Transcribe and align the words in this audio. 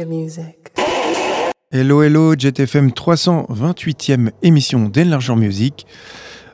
your 0.00 0.08
music. 0.08 0.72
Hello, 1.70 2.02
hello, 2.02 2.34
JetFM 2.36 2.90
328e 2.90 4.30
émission 4.42 4.88
d'Enlargeur 4.88 5.36
Music. 5.36 5.86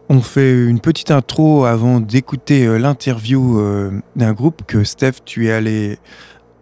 On 0.09 0.21
fait 0.21 0.67
une 0.67 0.81
petite 0.81 1.11
intro 1.11 1.65
avant 1.65 2.01
d'écouter 2.01 2.67
euh, 2.67 2.79
l'interview 2.79 3.59
euh, 3.59 4.03
d'un 4.15 4.33
groupe 4.33 4.63
que 4.67 4.85
Steph, 4.85 5.25
tu 5.25 5.47
es 5.47 5.53
allé 5.53 5.99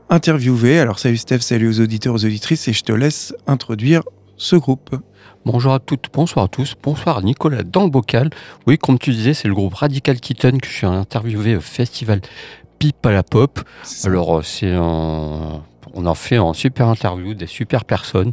interviewer. 0.09 0.78
Alors 0.78 0.98
salut 0.98 1.16
Steph, 1.16 1.41
salut 1.41 1.69
aux 1.69 1.80
auditeurs, 1.80 2.15
aux 2.15 2.25
auditrices 2.25 2.69
et 2.69 2.73
je 2.73 2.83
te 2.83 2.92
laisse 2.92 3.34
introduire 3.47 4.03
ce 4.37 4.56
groupe. 4.56 4.97
Bonjour 5.45 5.73
à 5.75 5.78
toutes, 5.78 6.06
bonsoir 6.12 6.47
à 6.47 6.48
tous, 6.48 6.75
bonsoir 6.83 7.23
Nicolas 7.23 7.62
dans 7.62 7.84
le 7.84 7.91
bocal. 7.91 8.30
Oui, 8.66 8.78
comme 8.78 8.98
tu 8.98 9.11
disais, 9.11 9.34
c'est 9.34 9.48
le 9.48 9.55
groupe 9.55 9.75
Radical 9.75 10.20
Kitten 10.20 10.61
que 10.61 10.69
je 10.69 10.73
suis 10.73 10.87
interviewé 10.87 11.56
au 11.56 11.61
festival 11.61 12.20
Pipe 12.78 13.05
à 13.06 13.12
la 13.12 13.23
Pop. 13.23 13.61
Alors, 14.05 14.39
euh, 14.39 14.42
c'est 14.42 14.73
un 14.73 15.62
on 15.95 16.07
a 16.07 16.15
fait 16.15 16.37
un 16.37 16.53
super 16.53 16.89
interview, 16.89 17.34
des 17.34 17.47
super 17.47 17.84
personnes. 17.84 18.30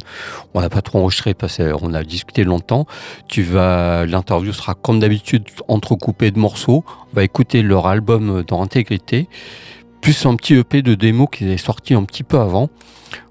On 0.54 0.60
n'a 0.60 0.68
pas 0.68 0.82
trop 0.82 1.00
enregistré 1.00 1.34
parce 1.34 1.58
qu'on 1.58 1.94
a 1.94 2.02
discuté 2.02 2.44
longtemps. 2.44 2.86
Tu 3.28 3.42
vas, 3.42 4.06
l'interview 4.06 4.52
sera 4.52 4.74
comme 4.74 5.00
d'habitude 5.00 5.44
entrecoupée 5.68 6.30
de 6.30 6.38
morceaux. 6.38 6.84
On 7.12 7.16
va 7.16 7.24
écouter 7.24 7.62
leur 7.62 7.86
album 7.86 8.42
dans 8.46 8.62
intégrité, 8.62 9.28
plus 10.00 10.26
un 10.26 10.36
petit 10.36 10.54
EP 10.54 10.82
de 10.82 10.94
démo 10.94 11.26
qui 11.26 11.50
est 11.50 11.56
sorti 11.56 11.94
un 11.94 12.04
petit 12.04 12.24
peu 12.24 12.38
avant. 12.38 12.68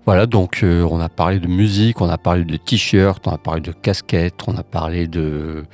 Voilà, 0.06 0.26
donc 0.26 0.64
euh, 0.64 0.88
on 0.90 1.00
a 1.00 1.10
parlé 1.10 1.40
de 1.40 1.48
musique, 1.48 2.02
on 2.02 2.10
a 2.10 2.18
parlé 2.18 2.44
de 2.44 2.58
t-shirts, 2.58 3.28
on 3.28 3.32
a 3.32 3.38
parlé 3.38 3.62
de 3.62 3.72
casquettes, 3.72 4.48
on 4.48 4.58
a 4.58 4.64
parlé 4.64 5.08
de 5.08 5.66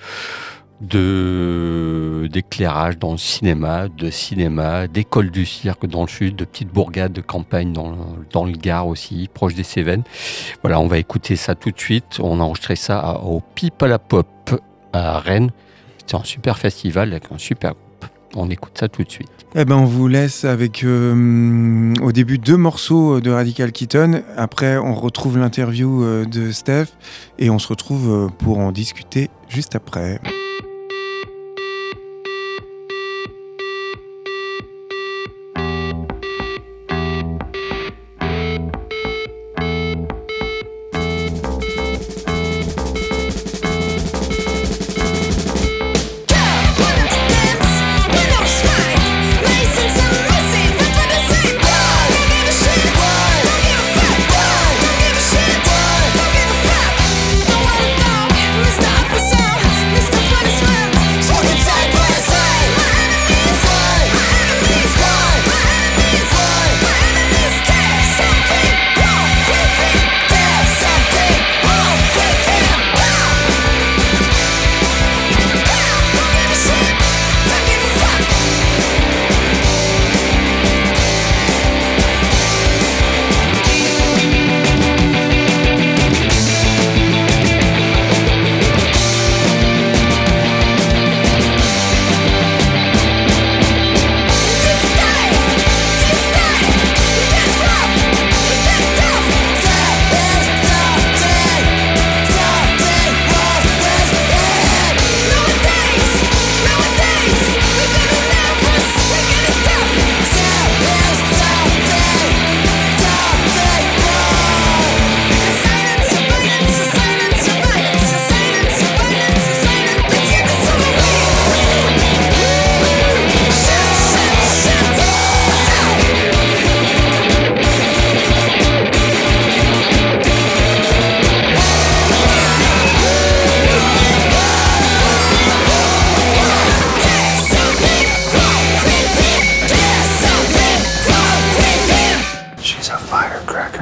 de 0.82 2.30
d'éclairage 2.32 2.98
dans 3.00 3.14
le 3.14 3.18
cinéma, 3.18 3.88
de 3.88 4.10
cinéma, 4.10 4.88
d'école 4.88 5.32
du 5.32 5.46
cirque 5.46 5.88
dans 5.88 6.02
le 6.02 6.08
sud, 6.08 6.36
de 6.36 6.46
petites 6.46 6.72
bourgades 6.72 7.14
de 7.14 7.22
campagne 7.22 7.74
dans, 7.74 7.96
dans 8.32 8.46
le 8.46 8.52
Gard 8.52 8.88
aussi, 8.88 9.30
proche 9.34 9.56
des 9.56 9.64
Cévennes. 9.64 10.04
Voilà, 10.62 10.80
on 10.80 10.88
va 10.88 10.98
écouter 10.98 11.36
ça 11.36 11.56
tout 11.56 11.72
de 11.72 11.80
suite. 11.80 12.20
On 12.20 12.40
a 12.40 12.44
enregistré 12.44 12.76
ça 12.76 13.22
au 13.24 13.42
Pipe 13.56 13.82
à 13.82 13.88
la 13.88 14.00
Pop 14.00 14.28
à 14.94 15.20
Rennes. 15.20 15.52
C'est 16.06 16.16
un 16.16 16.24
super 16.24 16.58
festival 16.58 17.12
avec 17.12 17.32
un 17.32 17.38
super 17.38 17.72
groupe. 17.72 18.12
On 18.36 18.50
écoute 18.50 18.78
ça 18.78 18.88
tout 18.88 19.04
de 19.04 19.12
suite. 19.12 19.30
Eh 19.56 19.66
ben, 19.66 19.76
on 19.76 19.86
vous 19.86 20.08
laisse 20.08 20.44
avec 20.46 20.84
euh, 20.84 21.94
au 22.02 22.12
début 22.12 22.38
deux 22.38 22.58
morceaux 22.58 23.20
de 23.22 23.32
Radical 23.32 23.72
Kitten. 23.72 24.22
Après, 24.36 24.78
on 24.78 24.94
retrouve 24.94 25.38
l'interview 25.38 26.04
euh, 26.04 26.26
de 26.26 26.52
Steph 26.52 26.88
et 27.40 27.50
on 27.50 27.58
se 27.58 27.68
retrouve 27.68 28.10
euh, 28.10 28.28
pour 28.28 28.60
en 28.60 28.72
discuter 28.72 29.30
juste 29.50 29.76
après. 29.76 30.20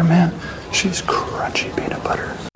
Man. 0.04 0.32
She's 0.74 1.02
crunchy 1.02 1.76
peanut 1.76 2.04
butter. 2.04 2.55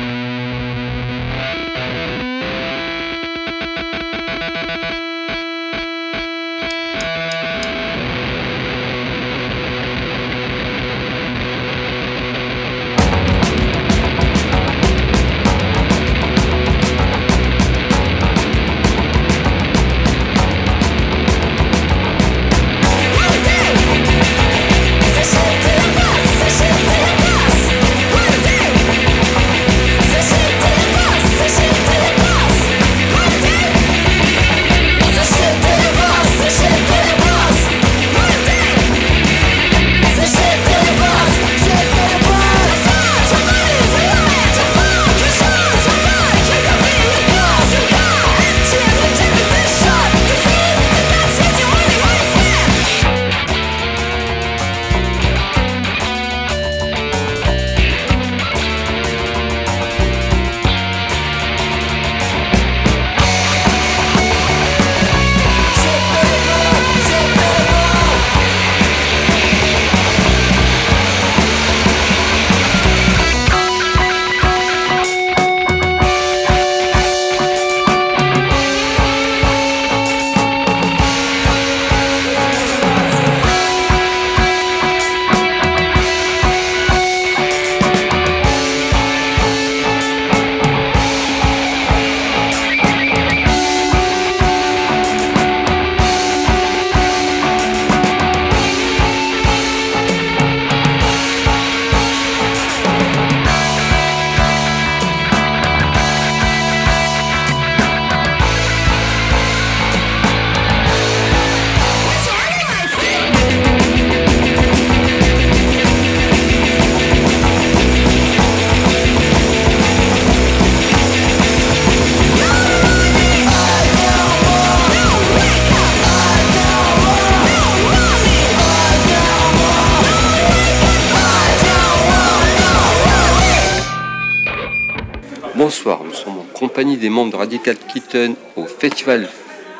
Des 136.85 137.09
membres 137.09 137.31
de 137.31 137.35
Radical 137.35 137.75
Kitten 137.75 138.35
au 138.55 138.63
festival 138.63 139.27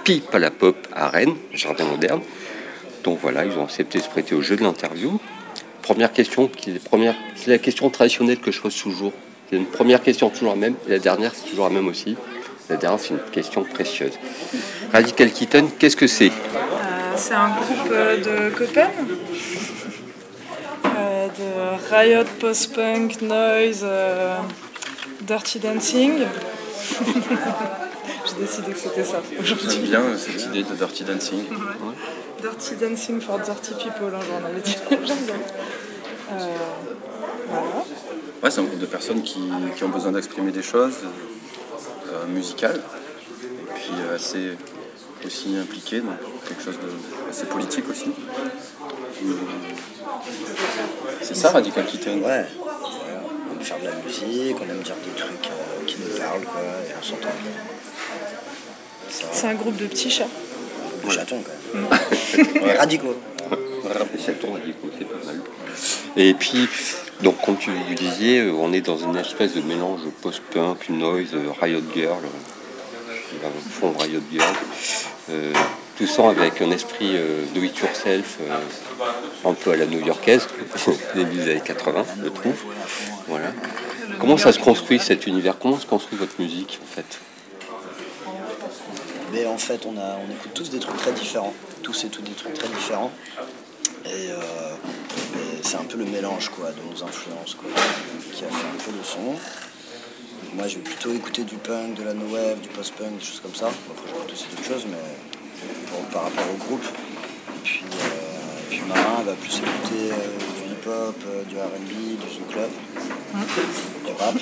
Pipe 0.04 0.36
à 0.36 0.40
la 0.40 0.52
Pop 0.52 0.76
à 0.94 1.08
Rennes, 1.08 1.36
Jardin 1.54 1.86
Moderne. 1.86 2.20
Donc 3.06 3.20
voilà, 3.22 3.46
ils 3.46 3.54
ont 3.54 3.64
accepté 3.64 4.00
de 4.00 4.04
se 4.04 4.10
prêter 4.10 4.36
au 4.36 4.42
jeu 4.42 4.58
de 4.58 4.64
l'interview. 4.64 5.18
Première 5.82 6.12
question, 6.12 6.52
c'est 7.36 7.48
la 7.48 7.58
question 7.58 7.90
traditionnelle 7.90 8.40
que 8.40 8.52
je 8.52 8.60
pose 8.60 8.76
toujours. 8.76 9.14
C'est 9.50 9.56
une 9.56 9.66
première 9.66 10.04
question 10.04 10.30
toujours 10.30 10.50
la 10.50 10.58
même, 10.58 10.76
et 10.88 10.92
la 10.92 11.00
dernière 11.00 11.32
c'est 11.34 11.50
toujours 11.50 11.70
la 11.70 11.74
même 11.74 11.88
aussi. 11.88 12.18
La 12.70 12.76
dernière 12.76 13.00
c'est 13.00 13.14
une 13.14 13.32
question 13.32 13.64
précieuse. 13.64 14.20
Radical 14.92 15.32
Kitten, 15.32 15.70
qu'est-ce 15.80 15.96
que 15.96 16.08
c'est? 16.08 16.28
Euh, 16.28 17.14
c'est 17.16 17.34
un 17.34 17.50
groupe 17.50 17.92
euh, 17.92 18.50
de 18.50 18.56
copains. 18.56 18.92
Euh, 20.86 21.28
de 21.28 21.96
Riot, 21.96 22.26
Post-Punk, 22.42 23.22
Noise, 23.22 23.86
Dirty 25.22 25.60
Dancing. 25.60 26.26
J'ai 28.26 28.42
décidé 28.46 28.72
que 28.72 28.80
c'était 28.80 29.04
ça 29.04 29.22
J'aime 29.42 29.82
bien 29.84 30.18
cette 30.18 30.44
idée 30.46 30.64
de 30.64 30.74
Dirty 30.74 31.04
Dancing. 31.04 31.44
Dirty 32.42 32.76
Dancing 32.76 33.22
for 33.22 33.40
Dirty 33.40 33.74
People, 33.76 34.14
hein, 34.16 34.20
j'en 34.28 34.46
avais 34.48 34.62
dit. 34.62 34.76
J'aime 34.90 35.26
bien. 35.26 35.36
Euh, 36.32 36.48
voilà. 37.48 37.86
Ouais, 38.44 38.52
c'est 38.52 38.62
un 38.62 38.64
groupe 38.64 38.80
de 38.80 38.86
personnes 38.86 39.22
qui, 39.24 39.42
qui 39.76 39.84
ont 39.84 39.90
besoin 39.90 40.12
d'exprimer 40.12 40.52
des 40.52 40.62
choses 40.64 41.00
euh, 42.12 42.26
musicales 42.28 42.80
et 42.80 43.74
puis 43.76 43.92
euh, 44.00 44.16
assez 44.16 44.58
aussi 45.26 45.58
impliquées 45.58 46.02
dans 46.02 46.16
quelque 46.48 46.64
chose 46.64 46.78
de 46.78 47.30
assez 47.30 47.46
politique 47.46 47.90
aussi. 47.90 48.12
Euh, 49.26 49.34
C'est 51.22 51.36
ça 51.36 51.52
Radical 51.52 51.86
Kitten 51.86 52.24
Ouais, 52.24 52.46
on 52.60 53.60
aime 53.60 53.62
faire 53.62 53.80
de 53.80 53.86
la 53.86 53.96
musique, 53.96 54.56
on 54.60 54.70
aime 54.70 54.82
dire 54.82 54.96
des 55.06 55.20
trucs 55.20 55.48
euh, 55.48 55.79
qui 55.90 55.98
nous 56.00 56.18
parlent, 56.18 56.44
quoi, 56.44 56.62
et 56.62 56.94
on 57.00 57.04
s'entend 57.04 57.30
bien. 57.42 57.52
C'est 59.32 59.48
un 59.48 59.56
groupe 59.56 59.78
de 59.78 59.88
petits 59.88 60.10
chats. 60.10 60.28
de 61.04 61.10
chatons, 61.10 61.42
quand 61.42 61.80
même. 61.80 62.64
Ouais, 62.64 62.74
radicaux. 62.78 63.16
C'est 64.24 64.40
ton 64.40 64.54
radicaux, 64.54 64.90
c'est 64.98 65.08
pas 65.08 65.26
mal. 65.26 65.42
Et 66.16 66.34
puis, 66.34 66.68
donc 67.22 67.42
comme 67.44 67.58
tu 67.58 67.72
vous 67.72 67.96
disiez, 67.96 68.50
on 68.52 68.72
est 68.74 68.82
dans 68.82 68.98
une 68.98 69.16
espèce 69.16 69.56
de 69.56 69.62
mélange 69.62 70.02
post-punk, 70.22 70.90
noise, 70.90 71.36
Riot 71.62 71.82
Girl, 71.96 72.22
fond 73.72 73.94
Riot 73.98 74.22
Girl. 74.32 74.56
Euh, 75.32 75.54
tout 75.98 76.08
ça 76.08 76.30
avec 76.30 76.62
un 76.62 76.72
esprit 76.72 77.12
euh, 77.16 77.44
do 77.54 77.62
it 77.62 77.78
yourself, 77.78 78.38
euh, 78.42 79.50
un 79.50 79.54
peu 79.54 79.72
à 79.72 79.76
la 79.76 79.86
new-yorkaise, 79.86 80.48
début 81.16 81.38
des 81.38 81.52
années 81.52 81.62
80, 81.64 82.06
je 82.24 82.30
trouve. 82.30 82.64
Voilà. 83.28 83.52
Comment 84.18 84.38
ça 84.38 84.52
se 84.52 84.60
construit 84.60 85.00
cet 85.00 85.28
univers? 85.28 85.58
Comment 85.60 85.78
se 85.78 85.86
construit 85.86 86.18
votre 86.18 86.40
musique 86.40 86.80
en 86.82 86.96
fait? 86.96 87.20
Mais 89.32 89.46
en 89.46 89.58
fait, 89.58 89.86
on, 89.86 89.98
a, 89.98 90.18
on 90.18 90.32
écoute 90.32 90.54
tous 90.54 90.70
des 90.70 90.80
trucs 90.80 90.98
très 90.98 91.12
différents. 91.12 91.54
Tous 91.84 92.04
et 92.04 92.10
toutes 92.10 92.26
des 92.26 92.34
trucs 92.34 92.54
très 92.54 92.68
différents. 92.68 93.12
Et, 94.06 94.32
euh, 94.32 94.40
et 95.36 95.62
c'est 95.62 95.78
un 95.78 95.84
peu 95.84 95.98
le 95.98 96.06
mélange 96.06 96.50
quoi, 96.50 96.72
de 96.72 96.82
nos 96.90 97.04
influences 97.04 97.56
quoi, 97.56 97.70
qui 98.34 98.44
a 98.44 98.48
fait 98.48 98.68
un 98.68 98.84
peu 98.84 98.92
le 98.92 99.04
son. 99.04 99.36
Moi, 100.56 100.68
je 100.68 100.76
vais 100.78 100.82
plutôt 100.82 101.14
écouter 101.14 101.44
du 101.44 101.56
punk, 101.56 101.96
de 101.96 102.04
la 102.04 102.14
no 102.14 102.26
wave, 102.34 102.60
du 102.60 102.70
post-punk, 102.70 103.20
des 103.20 103.26
choses 103.26 103.40
comme 103.40 103.54
ça. 103.54 103.68
Après, 103.68 104.08
j'écoute 104.08 104.32
aussi 104.34 104.46
d'autres 104.50 104.68
choses, 104.68 104.86
mais 104.90 104.98
par 106.12 106.24
rapport 106.24 106.46
au 106.52 106.58
groupe. 106.58 106.86
Et 106.86 107.60
puis, 107.64 107.84
euh, 107.84 108.88
Marin 108.88 109.22
va 109.24 109.34
plus 109.34 109.58
écouter 109.58 110.12
euh, 110.12 110.16
du 110.82 110.88
hip-hop, 110.90 111.16
euh, 111.28 111.44
du 111.44 111.56
R&B, 111.58 112.20
du 112.20 112.34
zouk 112.36 112.48
club, 112.50 112.70
du 114.06 114.12
rap. 114.20 114.36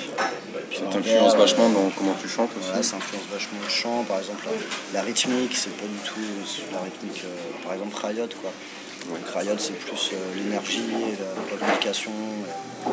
Ça 0.72 0.84
t'influence 0.90 1.34
euh, 1.34 1.38
vachement 1.38 1.68
dans 1.70 1.90
comment 1.96 2.14
tu 2.20 2.28
chantes 2.28 2.50
Ouais, 2.54 2.78
aussi 2.80 2.88
ça 2.90 2.96
influence 2.96 3.24
vachement 3.32 3.58
le 3.62 3.68
chant, 3.70 4.04
par 4.04 4.18
exemple 4.18 4.44
la, 4.92 5.00
la 5.00 5.06
rythmique, 5.06 5.56
c'est 5.56 5.70
pas 5.76 5.86
du 5.86 5.98
tout 6.04 6.20
euh, 6.20 6.72
la 6.74 6.80
rythmique, 6.80 7.22
euh, 7.24 7.64
par 7.64 7.72
exemple 7.74 7.96
Riot 8.06 8.28
quoi. 8.40 8.50
Donc 9.08 9.18
Riot 9.34 9.56
c'est 9.58 9.78
plus 9.78 10.10
euh, 10.12 10.16
l'énergie, 10.36 10.82
la, 11.18 11.26
la 11.52 11.58
communication, 11.58 12.10
euh, 12.86 12.90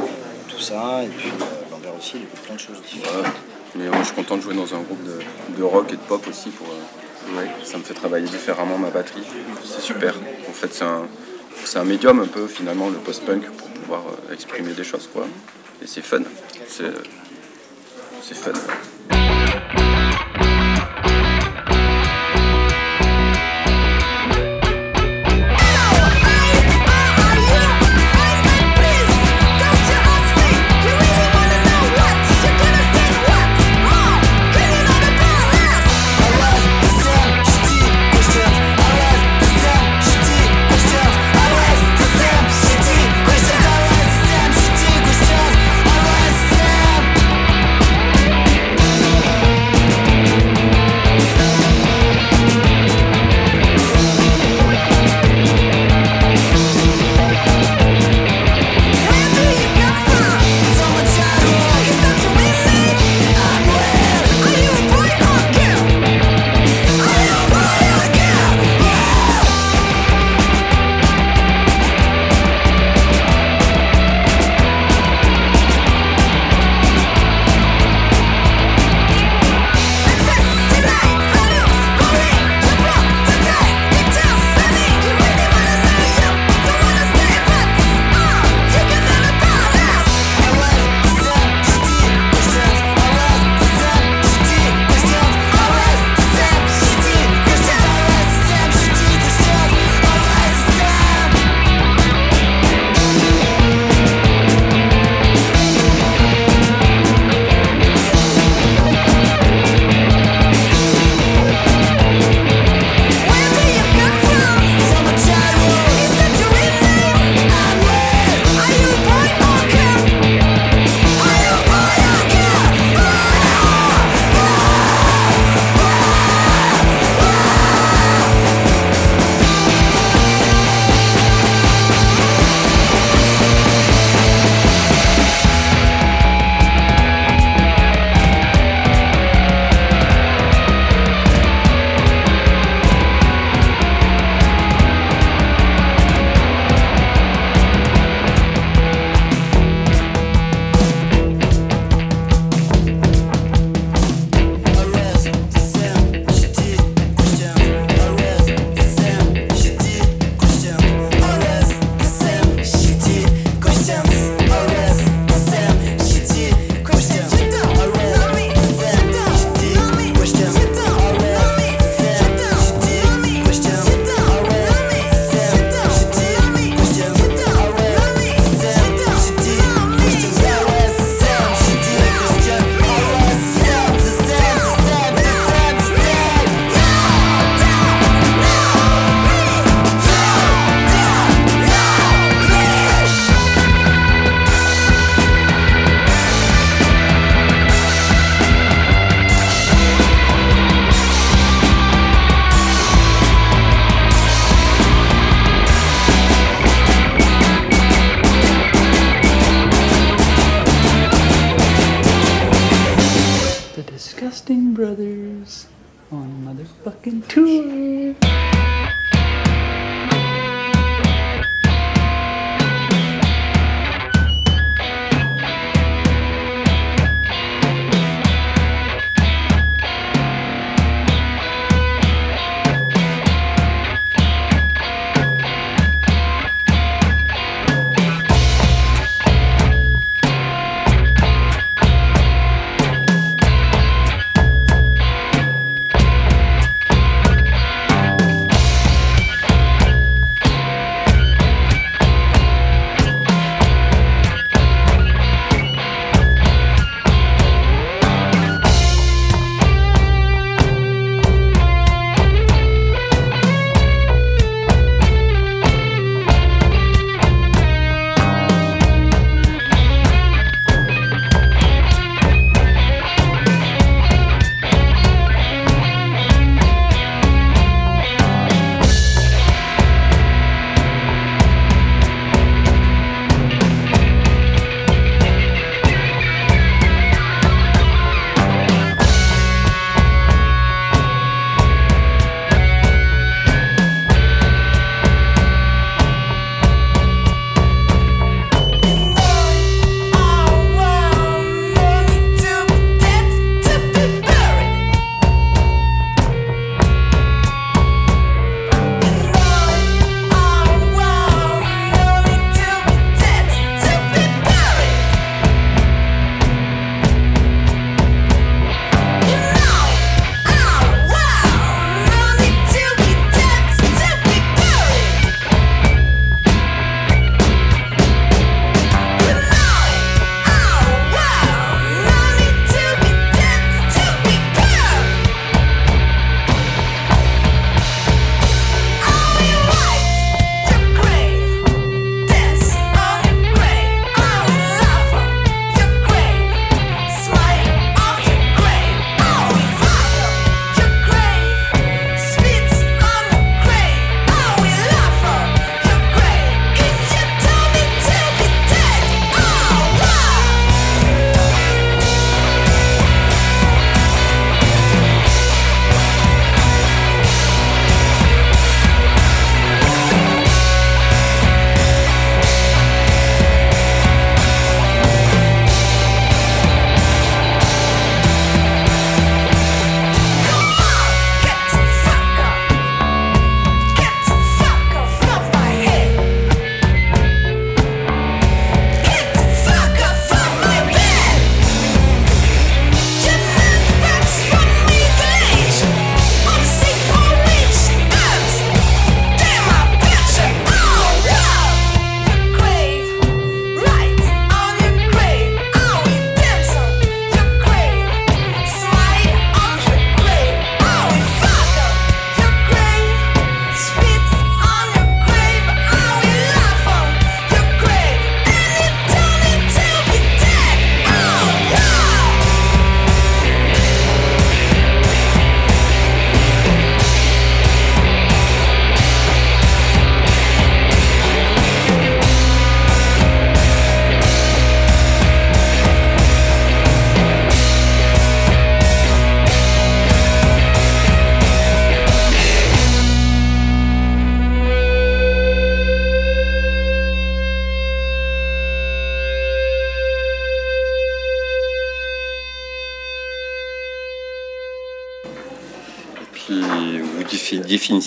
tout 0.48 0.60
ça, 0.60 1.04
et 1.04 1.08
puis 1.08 1.30
euh, 1.30 1.72
Lambert 1.72 1.96
aussi, 1.98 2.14
il 2.16 2.24
écoute 2.24 2.40
plein 2.42 2.56
de 2.56 2.60
choses 2.60 2.82
différentes. 2.82 3.26
Ouais. 3.26 3.32
Mais 3.76 3.88
moi 3.88 3.98
je 4.00 4.06
suis 4.06 4.16
content 4.16 4.38
de 4.38 4.42
jouer 4.42 4.56
dans 4.56 4.74
un 4.74 4.80
groupe 4.82 5.04
de, 5.04 5.20
de 5.58 5.64
rock 5.64 5.88
et 5.92 5.98
de 5.98 6.02
pop 6.02 6.26
aussi 6.28 6.50
pour. 6.50 6.68
euh, 6.68 7.38
ouais, 7.42 7.50
ça 7.66 7.78
me 7.78 7.84
fait 7.84 7.94
travailler 7.94 8.28
différemment 8.28 8.78
ma 8.78 8.90
batterie. 8.90 9.24
C'est 9.66 9.82
super. 9.82 10.14
En 10.50 10.54
fait 10.54 10.74
c'est 10.74 10.86
un, 10.86 11.08
c'est 11.63 11.80
un 11.80 11.84
médium 11.84 12.19
un 12.19 12.28
peu 12.28 12.48
finalement 12.48 12.90
le 12.90 12.98
post-punk 12.98 13.50
pour 13.52 13.68
pouvoir 13.69 14.02
euh, 14.07 14.34
exprimer 14.34 14.74
des 14.74 14.84
choses. 14.84 15.10
Et 15.81 15.88
c'est 15.88 16.02
fun. 16.02 16.22
C'est, 16.68 16.92
c'est 18.22 18.36
fun. 18.36 18.54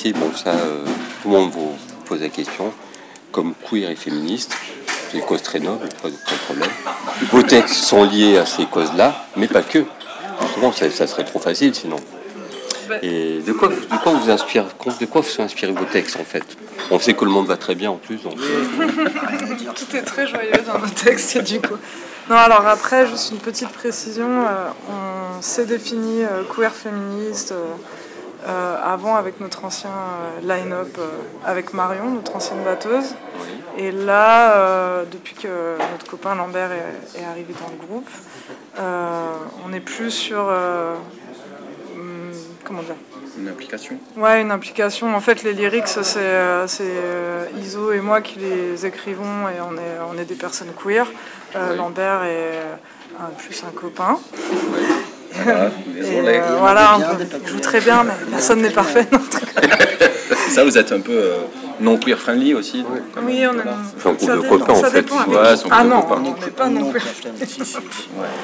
Bon 0.07 0.33
ça, 0.35 0.51
euh, 0.51 0.85
tout 1.23 1.31
le 1.31 1.37
monde 1.37 1.51
vous 1.51 1.77
pose 2.07 2.21
la 2.21 2.29
question, 2.29 2.73
comme 3.33 3.55
queer 3.69 3.91
et 3.91 3.97
féministe, 3.97 4.57
c'est 5.11 5.19
une 5.19 5.25
cause 5.25 5.43
très 5.43 5.59
noble, 5.59 5.89
pas 6.03 6.09
de, 6.09 6.17
problème. 6.45 6.71
Vos 7.33 7.43
textes 7.43 7.75
sont 7.75 8.05
liés 8.05 8.39
à 8.39 8.47
ces 8.47 8.67
causes-là, 8.67 9.27
mais 9.37 9.49
pas 9.49 9.63
que. 9.63 9.85
Souvent, 10.55 10.73
ça, 10.73 11.07
serait 11.07 11.25
trop 11.25 11.39
facile 11.39 11.75
sinon. 11.75 11.97
Et 13.03 13.41
de 13.47 13.53
quoi, 13.53 13.69
de 13.69 14.03
quoi 14.03 14.13
vous 14.13 14.31
inspire, 14.31 14.65
de 14.65 15.07
quoi 15.07 15.21
vous 15.21 15.43
inspirez 15.43 15.73
vos 15.73 15.85
textes 15.85 16.17
en 16.19 16.25
fait? 16.25 16.45
On 16.91 16.99
sait 16.99 17.13
que 17.13 17.25
le 17.25 17.31
monde 17.31 17.47
va 17.47 17.57
très 17.57 17.75
bien 17.75 17.91
en 17.91 17.97
plus. 17.97 18.23
Donc... 18.23 18.37
Tout 19.75 19.97
est 19.97 20.03
très 20.03 20.27
joyeux 20.27 20.53
dans 20.67 20.79
nos 20.79 20.89
textes 20.89 21.39
du 21.39 21.61
coup. 21.61 21.77
Non, 22.31 22.37
alors 22.37 22.67
après, 22.67 23.07
juste 23.07 23.31
une 23.31 23.39
petite 23.39 23.71
précision, 23.71 24.29
euh, 24.29 24.69
on 24.91 25.43
s'est 25.43 25.67
défini 25.67 26.25
euh, 26.25 26.43
queer 26.55 26.73
féministe. 26.73 27.53
Euh, 27.53 27.75
avant 28.49 29.17
avec 29.17 29.41
notre 29.41 29.65
ancien 29.65 29.91
euh, 29.91 30.41
line-up 30.43 30.97
euh, 30.99 31.09
avec 31.45 31.75
Marion, 31.75 32.11
notre 32.11 32.37
ancienne 32.37 32.63
batteuse. 32.65 33.15
Et 33.77 33.93
là, 33.93 35.05
depuis 35.05 35.35
que 35.35 35.79
notre 35.93 36.11
copain 36.11 36.35
Lambert 36.35 36.71
est, 36.73 37.25
arrivé 37.25 37.55
dans 37.61 37.71
le 37.71 37.87
groupe, 37.87 38.09
on 38.77 39.73
est 39.73 39.79
plus 39.79 40.11
sur... 40.11 40.43
Hmm, 41.95 42.33
comment 42.65 42.83
dire? 42.83 42.97
Une 43.39 43.47
implication 43.47 43.97
Ouais, 44.17 44.43
une 44.43 44.51
implication. 44.51 45.15
En 45.15 45.21
fait, 45.21 45.45
les 45.45 45.53
lyrics, 45.53 45.87
c'est 45.87 46.91
Iso 47.63 47.93
et 47.93 48.01
moi 48.01 48.21
qui 48.21 48.41
les 48.41 48.85
écrivons 48.85 49.49
et 49.49 49.61
on 49.61 49.75
est, 49.77 49.99
on 50.13 50.19
est 50.19 50.25
des 50.25 50.35
personnes 50.35 50.73
queer. 50.83 51.07
Lambert 51.77 52.25
est 52.25 52.61
plus 53.37 53.63
un 53.63 53.71
copain. 53.71 54.19
Désolé. 55.95 56.39
Euh, 56.43 56.57
voilà, 56.59 56.99
peu. 57.19 57.25
je 57.45 57.51
joue 57.53 57.61
très 57.61 57.81
bien, 57.81 58.05
mais 58.05 58.13
personne 58.31 58.63
n'est 58.63 58.71
parfait. 58.71 59.07
ça, 60.51 60.65
vous 60.65 60.77
êtes 60.79 60.93
un 60.93 61.01
peu 61.01 61.13
euh, 61.13 61.37
non 61.81 61.97
queer 61.99 62.19
friendly 62.19 62.55
aussi. 62.55 62.83
donc, 62.83 62.91
Oui, 63.23 63.43
on 63.47 63.59
est. 63.59 63.63
C'est 63.99 64.09
un 64.09 64.13
groupe 64.13 64.29
ça 64.29 64.37
de 64.37 64.41
copains, 64.49 64.73
en 64.73 64.81
ça 64.81 64.91
fait. 64.91 65.03
dépend 65.03 65.17
Ouais, 65.27 65.55
Ah 65.71 65.85
non, 65.85 66.03
copains. 66.03 66.23
on 66.25 66.45
n'est 66.45 66.51
pas 66.51 66.69
non 66.69 66.91
plus. 66.91 67.01
Si, 67.01 67.47
si, 67.47 67.65
si. 67.65 67.77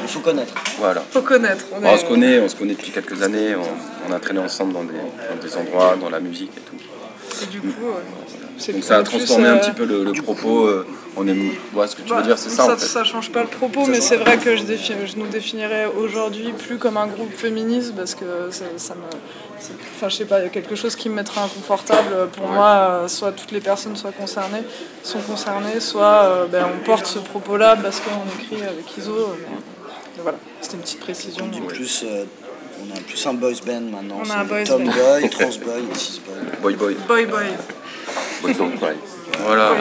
Il 0.02 0.08
faut 0.08 0.20
connaître. 0.20 0.54
Voilà. 0.78 1.02
Faut 1.10 1.22
connaître. 1.22 1.64
On, 1.72 1.84
est- 1.84 1.98
se 1.98 2.04
connaît, 2.04 2.40
on 2.40 2.48
se 2.48 2.56
connaît 2.56 2.74
depuis 2.74 2.90
quelques 2.90 3.22
années. 3.22 3.54
On, 3.56 4.10
on 4.10 4.14
a 4.14 4.18
traîné 4.18 4.40
ensemble 4.40 4.72
dans 4.74 4.84
des, 4.84 4.92
dans 4.94 5.42
des 5.42 5.56
endroits, 5.56 5.96
dans 6.00 6.10
la 6.10 6.20
musique 6.20 6.50
et 6.56 6.60
tout. 6.60 6.76
Et 7.42 7.46
du 7.46 7.60
coup, 7.60 7.66
ouais, 7.66 8.02
c'est 8.28 8.43
Donc 8.72 8.84
ça 8.84 8.98
a 8.98 9.02
transformé 9.02 9.48
un 9.48 9.56
euh, 9.56 9.60
petit 9.60 9.72
peu 9.72 9.84
le, 9.84 10.04
le 10.04 10.12
propos. 10.12 10.66
euh, 10.66 10.86
on 11.16 11.26
ouais, 11.28 11.86
ce 11.86 11.94
que 11.96 12.02
tu 12.02 12.12
veux 12.12 12.22
dire, 12.22 12.38
c'est 12.38 12.50
ça, 12.50 12.64
en 12.64 12.76
fait. 12.76 12.84
Ça 12.84 13.04
change 13.04 13.30
pas 13.30 13.42
le 13.42 13.48
propos, 13.48 13.86
mais 13.86 14.00
c'est 14.00 14.16
vrai 14.16 14.36
que 14.38 14.56
je, 14.56 14.64
défi- 14.64 14.94
je 15.06 15.16
nous 15.16 15.26
définirais 15.28 15.86
aujourd'hui 15.86 16.52
plus 16.52 16.76
comme 16.78 16.96
un 16.96 17.06
groupe 17.06 17.32
féministe 17.32 17.94
parce 17.96 18.14
que 18.14 18.24
ça, 18.50 18.64
ça 18.76 18.94
me. 18.94 19.00
Enfin, 19.96 20.08
je 20.08 20.16
sais 20.16 20.24
pas, 20.24 20.40
il 20.40 20.44
y 20.44 20.46
a 20.46 20.50
quelque 20.50 20.74
chose 20.74 20.94
qui 20.96 21.08
me 21.08 21.14
mettrait 21.14 21.40
inconfortable. 21.40 22.28
Pour 22.36 22.48
moi, 22.48 22.66
euh, 23.04 23.08
soit 23.08 23.32
toutes 23.32 23.52
les 23.52 23.60
personnes 23.60 23.96
soient 23.96 24.12
concernées, 24.12 24.62
sont 25.02 25.20
concernées, 25.20 25.80
soit 25.80 26.04
euh, 26.24 26.46
ben, 26.46 26.66
on 26.74 26.84
porte 26.84 27.06
ce 27.06 27.18
propos-là 27.20 27.76
parce 27.76 28.00
qu'on 28.00 28.42
écrit 28.42 28.62
avec 28.62 28.84
ISO. 28.98 29.36
Mais, 29.38 30.22
voilà, 30.22 30.38
c'était 30.60 30.74
une 30.76 30.82
petite 30.82 31.00
précision. 31.00 31.48
Plus, 31.68 32.04
euh, 32.06 32.24
on 32.82 32.96
a 32.96 33.00
plus 33.00 33.26
un 33.26 33.34
boys 33.34 33.52
band 33.64 33.80
maintenant. 33.82 34.16
On 34.18 34.22
a 34.22 34.26
c'est 34.26 34.32
un 34.34 34.44
boys 34.44 34.64
Tom 34.64 34.84
band. 34.84 34.92
boy, 34.92 35.30
trans 35.30 35.44
boy, 36.60 36.74
boy. 36.74 36.96
Boy 37.08 37.26
Boy. 37.26 37.46
Voilà. 39.40 39.72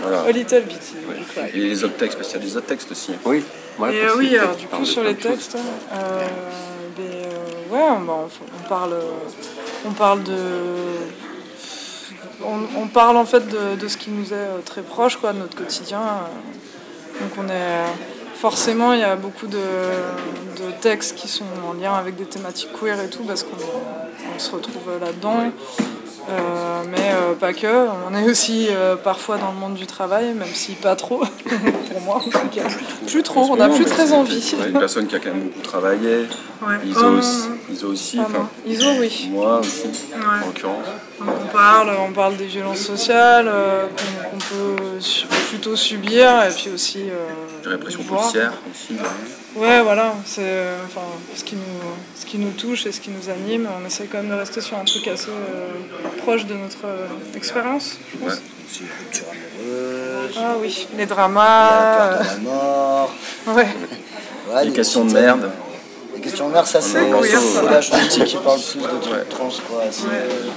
Voilà. 0.00 0.22
A 0.22 0.30
Little 0.30 0.62
Bit. 0.62 0.80
ouais. 1.08 1.50
Et 1.54 1.58
les 1.58 1.84
autres 1.84 1.96
textes, 1.96 2.16
parce 2.18 2.28
qu'il 2.30 2.40
y 2.40 2.42
a 2.42 2.46
des 2.46 2.56
autres 2.56 2.66
textes 2.66 2.90
aussi. 2.92 3.12
Oui. 3.24 3.42
Ouais, 3.78 3.94
Et 3.94 4.00
parce 4.00 4.12
euh, 4.12 4.14
que 4.14 4.18
oui, 4.18 4.28
c'est 4.32 4.38
alors, 4.38 4.56
du 4.56 4.66
coup, 4.66 4.84
sur 4.84 5.02
les 5.04 5.14
textes, 5.14 5.56
euh, 5.56 6.26
ben, 6.96 7.04
euh, 7.04 7.74
ouais, 7.74 7.88
on, 7.90 8.08
on- 8.10 8.28
on 8.64 8.68
parle, 8.68 8.94
on 9.86 9.90
parle 9.92 10.22
de, 10.24 10.34
on, 12.44 12.80
on 12.80 12.86
parle 12.88 13.16
en 13.16 13.24
fait 13.24 13.46
de, 13.48 13.76
de 13.80 13.88
ce 13.88 13.96
qui 13.96 14.10
nous 14.10 14.32
est 14.32 14.36
euh, 14.36 14.58
très 14.64 14.82
proche, 14.82 15.16
quoi, 15.16 15.32
de 15.32 15.38
notre 15.38 15.56
quotidien. 15.56 16.00
euh. 16.00 17.20
Donc 17.20 17.32
on 17.38 17.48
est 17.48 17.84
forcément, 18.36 18.92
il 18.92 19.00
y 19.00 19.04
a 19.04 19.16
beaucoup 19.16 19.46
de, 19.48 19.58
de 19.58 20.70
textes 20.80 21.16
qui 21.16 21.26
sont 21.28 21.44
en 21.68 21.72
lien 21.80 21.94
avec 21.94 22.14
des 22.16 22.24
thématiques 22.26 22.70
queer 22.80 23.00
et 23.00 23.08
tout, 23.10 23.24
parce 23.24 23.42
qu'on 23.42 23.56
on 24.34 24.38
se 24.38 24.50
retrouve 24.52 24.82
là-dedans. 25.00 25.50
Euh, 26.30 26.82
mais 26.90 27.12
euh, 27.14 27.34
pas 27.34 27.52
que, 27.54 27.86
on 28.10 28.14
est 28.14 28.28
aussi 28.28 28.68
euh, 28.70 28.96
parfois 28.96 29.38
dans 29.38 29.50
le 29.52 29.56
monde 29.58 29.74
du 29.74 29.86
travail, 29.86 30.34
même 30.34 30.48
si 30.52 30.72
pas 30.72 30.94
trop, 30.94 31.22
pour 31.90 32.00
moi 32.02 32.16
en 32.16 32.20
tout 32.20 32.30
cas. 32.30 32.62
Plus 33.06 33.22
trop, 33.22 33.40
on 33.50 33.56
n'a 33.56 33.68
plus 33.70 33.84
très 33.86 34.12
envie. 34.12 34.54
Une 34.66 34.78
personne 34.78 35.06
qui 35.06 35.16
a 35.16 35.20
quand 35.20 35.30
même 35.30 35.44
beaucoup 35.44 35.60
travaillé. 35.62 36.26
Ouais. 36.60 36.74
Iso 36.86 37.00
Hum, 37.06 37.18
aussi. 37.18 37.48
Iso 37.72 37.86
aussi 37.88 38.20
enfin. 38.20 38.48
Iso, 38.66 38.86
oui. 39.00 39.28
moi 39.32 39.60
aussi, 39.60 39.84
Ouais. 39.86 40.18
en 40.42 40.46
l'occurrence. 40.46 40.86
On 41.20 41.46
parle, 41.52 41.90
on 42.08 42.12
parle 42.12 42.36
des 42.36 42.46
violences 42.46 42.80
sociales 42.80 43.50
qu'on 44.30 44.38
peut 44.38 44.76
plutôt 45.48 45.76
subir 45.76 46.42
et 46.44 46.50
puis 46.54 46.70
aussi. 46.74 47.04
Des 47.62 47.68
répressions 47.70 48.02
policières 48.02 48.52
aussi. 48.70 48.94
Ouais, 48.94 49.08
voilà, 49.82 50.14
c'est 50.24 50.40
euh, 50.42 50.76
enfin, 50.86 51.00
ce, 51.34 51.44
qui 51.44 51.56
nous, 51.56 51.62
ce 52.18 52.26
qui 52.26 52.38
nous 52.38 52.50
touche 52.52 52.86
et 52.86 52.92
ce 52.92 53.00
qui 53.00 53.10
nous 53.10 53.28
anime. 53.30 53.68
On 53.82 53.86
essaie 53.86 54.06
quand 54.06 54.18
même 54.18 54.30
de 54.30 54.34
rester 54.34 54.60
sur 54.60 54.76
un 54.78 54.84
truc 54.84 55.06
assez 55.08 55.28
euh, 55.28 55.68
proche 56.18 56.46
de 56.46 56.54
notre 56.54 56.84
euh, 56.86 57.06
expérience, 57.36 57.98
je 58.12 58.18
pense. 58.18 58.34
Ouais. 58.34 58.38
C'est 58.70 58.80
rupture 58.84 59.24
amoureuse, 59.30 60.36
Ah 60.38 60.54
oui, 60.60 60.86
les 60.92 60.98
la 61.00 61.06
dramas. 61.06 62.18
peur 62.18 62.18
de 62.20 62.24
la 62.26 62.36
mort. 62.50 63.14
ouais. 63.48 63.66
Ouais, 64.52 64.64
Les 64.66 64.72
questions 64.72 65.04
de 65.06 65.12
merde. 65.12 65.50
Les 66.14 66.20
questions 66.20 66.48
de 66.48 66.52
merde, 66.52 66.66
ça 66.66 66.80
c'est 66.80 67.08
la 67.10 67.80
chanson 67.80 68.24
qui 68.24 68.36
parle 68.36 68.60
plus 68.60 68.80
de 68.80 69.00
trucs 69.00 69.12
Ouais. 69.14 69.24
trans. 69.30 69.48
quoi. 69.68 69.82
C'est 69.90 70.02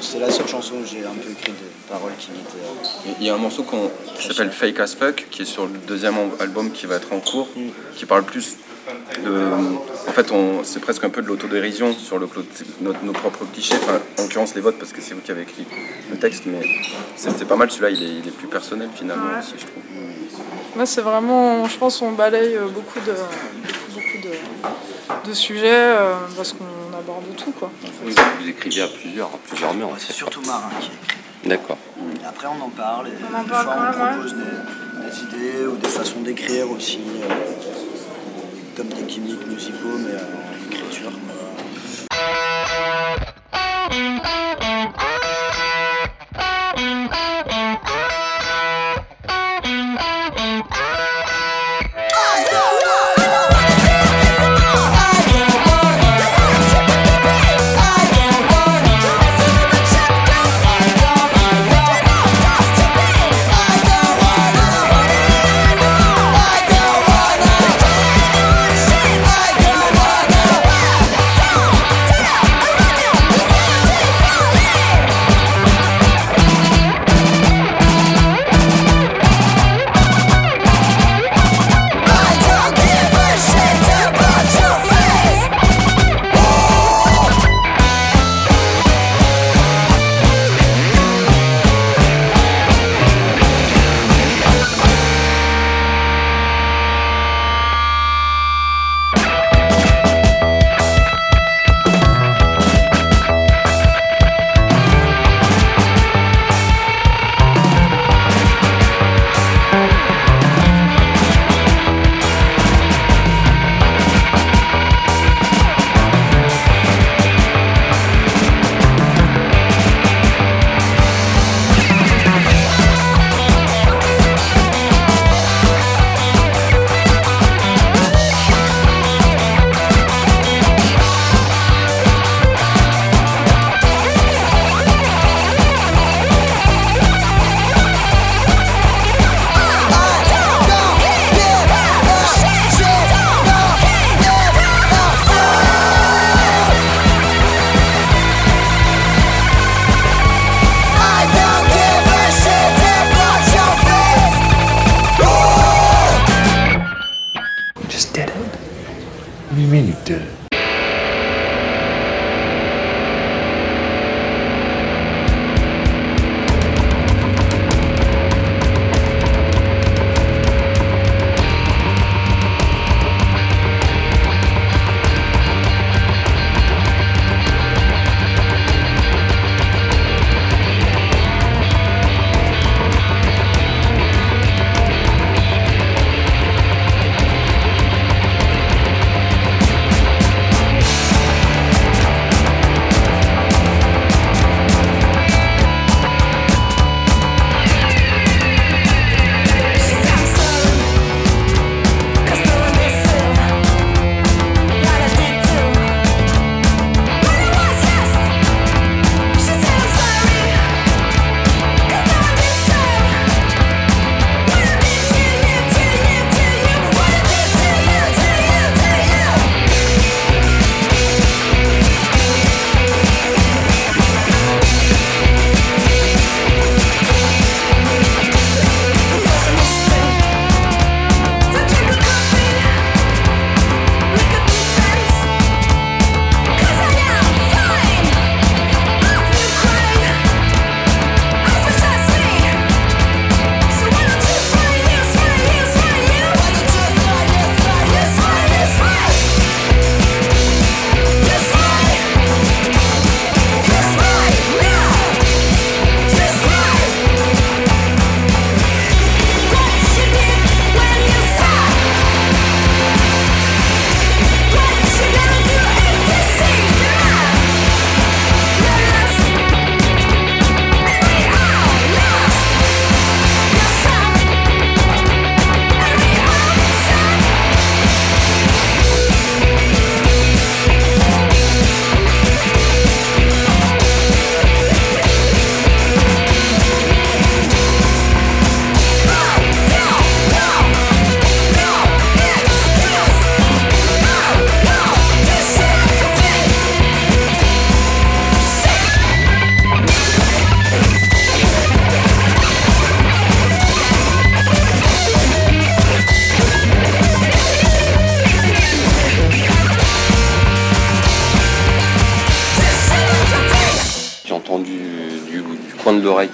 c'est 0.01 0.19
la 0.19 0.29
seule 0.31 0.47
chanson 0.47 0.73
où 0.81 0.85
j'ai 0.85 1.05
un 1.05 1.13
peu 1.23 1.29
écrit 1.31 1.51
des 1.53 1.89
paroles 1.89 2.11
qui 2.19 2.31
m'étaient. 2.31 3.15
Il 3.21 3.25
y 3.25 3.29
a 3.29 3.35
un 3.35 3.37
morceau 3.37 3.63
qu'on- 3.63 3.91
qui 4.19 4.27
s'appelle 4.27 4.51
Fake 4.51 4.79
as 4.79 4.95
Fuck, 4.95 5.27
qui 5.31 5.43
est 5.43 5.45
sur 5.45 5.63
le 5.67 5.77
deuxième 5.87 6.15
al- 6.17 6.31
album 6.41 6.71
qui 6.71 6.87
va 6.87 6.95
être 6.95 7.13
en 7.13 7.19
cours, 7.19 7.47
qui 7.95 8.05
parle 8.05 8.23
plus 8.23 8.57
de. 9.23 9.51
En 10.08 10.12
fait, 10.12 10.32
on- 10.32 10.63
c'est 10.63 10.80
presque 10.80 11.04
un 11.04 11.10
peu 11.10 11.21
de 11.21 11.27
l'autodérision 11.27 11.93
sur 11.93 12.19
le, 12.19 12.27
nos, 12.82 12.93
nos 13.04 13.12
propres 13.13 13.45
clichés. 13.54 13.75
Enfin, 13.82 13.99
en 14.19 14.23
l'occurrence, 14.23 14.56
les 14.56 14.62
votes, 14.62 14.77
parce 14.80 14.91
que 14.93 15.01
c'est 15.01 15.13
vous 15.13 15.21
qui 15.21 15.32
avez 15.32 15.43
écrit 15.43 15.65
le 16.10 16.17
texte, 16.17 16.43
mais 16.45 16.62
c'était 17.15 17.45
pas 17.45 17.56
mal. 17.56 17.69
Celui-là, 17.71 17.89
il 17.91 18.04
est, 18.04 18.19
il 18.21 18.27
est 18.27 18.32
plus 18.38 18.47
personnel 18.47 18.89
finalement 18.93 19.25
Ouais. 19.25 19.39
aussi, 19.39 19.54
je 19.58 19.65
trouve. 19.65 19.84
Moi, 20.75 20.86
c'est 20.86 21.01
vraiment, 21.01 21.65
je 21.67 21.77
pense, 21.77 22.01
on 22.01 22.12
balaye 22.13 22.56
euh, 22.56 22.67
beaucoup 22.67 22.99
de, 22.99 23.12
beaucoup, 23.12 23.93
beaucoup 23.93 24.27
de, 25.25 25.30
de 25.30 25.34
sujets 25.34 25.67
euh, 25.69 26.13
parce 26.36 26.54
qu'on 26.54 26.97
aborde 26.97 27.23
tout, 27.38 27.51
quoi. 27.51 27.69
Oui, 28.06 28.15
vous 28.41 28.47
écrivez 28.49 28.82
à 28.82 28.88
plusieurs, 28.88 29.27
à 29.27 29.39
plusieurs 29.47 29.73
mains. 29.73 29.89
C'est 29.97 30.13
surtout 30.13 30.41
Marin 30.45 30.69
qui 30.80 30.88
écrit. 30.88 31.17
D'accord. 31.49 31.77
Et 32.21 32.25
après, 32.25 32.47
on 32.47 32.63
en 32.63 32.69
parle. 32.69 33.08
Et 33.08 33.12
On 33.34 33.38
en 33.39 33.43
des 33.43 33.49
parle 33.49 33.65
fois, 33.65 33.75
quand 33.75 33.99
on 33.99 34.06
même, 34.06 34.13
propose 34.15 34.36
des, 34.36 34.39
des 35.10 35.23
idées 35.23 35.65
ou 35.67 35.75
des 35.75 35.89
façons 35.89 36.21
d'écrire 36.21 36.71
aussi. 36.71 36.99
euh, 37.23 37.34
comme 38.75 38.88
des 38.88 39.03
gimmicks 39.03 39.45
musicaux, 39.47 39.97
mais 39.99 40.15
en 40.15 40.71
écriture. 40.71 41.12
quoi. 41.12 41.41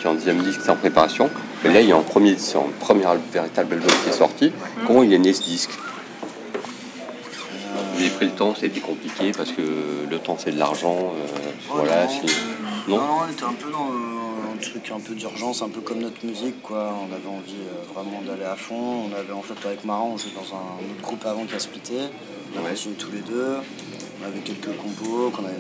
En 0.07 0.13
deuxième 0.15 0.41
disque, 0.43 0.61
c'est 0.63 0.69
en 0.71 0.75
préparation. 0.75 1.29
Mais 1.63 1.73
là, 1.73 1.81
il 1.81 1.89
y 1.89 1.91
a 1.91 1.97
un 1.97 2.01
premier, 2.01 2.37
c'est 2.37 2.57
un 2.57 2.69
premier 2.79 3.05
véritable 3.31 3.73
album 3.75 3.89
qui 4.03 4.09
est 4.09 4.13
sorti. 4.13 4.51
Comment 4.85 5.03
il 5.03 5.13
est 5.13 5.19
né 5.19 5.33
ce 5.33 5.43
disque? 5.43 5.71
Vous 7.93 8.01
avez 8.03 8.09
pris 8.11 8.25
le 8.25 8.31
temps, 8.31 8.53
c'était 8.59 8.79
compliqué 8.79 9.31
parce 9.35 9.51
que 9.51 9.61
le 10.09 10.19
temps 10.19 10.37
c'est 10.39 10.51
de 10.51 10.59
l'argent. 10.59 10.97
euh, 11.15 11.27
voilà, 11.69 12.03
non. 12.05 12.09
c'est- 12.09 12.89
Non, 12.89 12.97
Non? 12.97 13.01
Non, 13.03 13.13
on 13.27 13.31
était 13.31 13.43
un 13.43 13.53
peu 13.53 13.71
dans 13.71 13.87
euh, 13.89 14.53
un 14.53 14.57
truc 14.61 14.91
un 14.95 14.99
peu 14.99 15.13
d'urgence, 15.15 15.61
un 15.63 15.69
peu 15.69 15.81
comme 15.81 15.99
notre 15.99 16.23
musique, 16.25 16.61
quoi. 16.61 16.93
On 17.01 17.11
avait 17.13 17.27
envie 17.27 17.55
euh, 17.67 17.93
vraiment 17.93 18.21
d'aller 18.21 18.45
à 18.45 18.55
fond. 18.55 19.05
On 19.09 19.15
avait 19.19 19.33
en 19.33 19.41
fait 19.41 19.55
avec 19.67 19.83
Maran, 19.83 20.11
on 20.13 20.17
jouait 20.17 20.29
dans 20.35 20.55
un 20.55 20.77
autre 20.91 21.01
groupe 21.01 21.25
avant 21.25 21.45
qui 21.45 21.55
a 21.55 21.59
splitté. 21.59 21.95
On 22.55 22.59
a 22.59 22.69
Ouais. 22.69 22.75
tous 22.97 23.11
les 23.11 23.19
deux. 23.21 23.55
On 24.21 24.27
avait 24.27 24.39
quelques 24.39 24.75
compos 24.77 25.31
qu'on 25.31 25.43
avait 25.45 25.55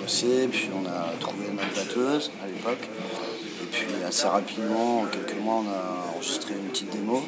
bossé, 0.00 0.48
puis 0.50 0.68
on 0.74 0.86
a 0.88 1.12
trouvé 1.20 1.44
notre 1.52 1.74
batteuse 1.76 2.30
à 2.42 2.46
l'époque. 2.46 2.88
Et 3.68 3.70
puis 3.70 3.86
assez 4.06 4.26
rapidement, 4.26 5.00
en 5.00 5.04
quelques 5.06 5.38
mois, 5.40 5.62
on 5.64 5.68
a 5.68 6.14
enregistré 6.14 6.54
une 6.54 6.68
petite 6.70 6.90
démo. 6.90 7.22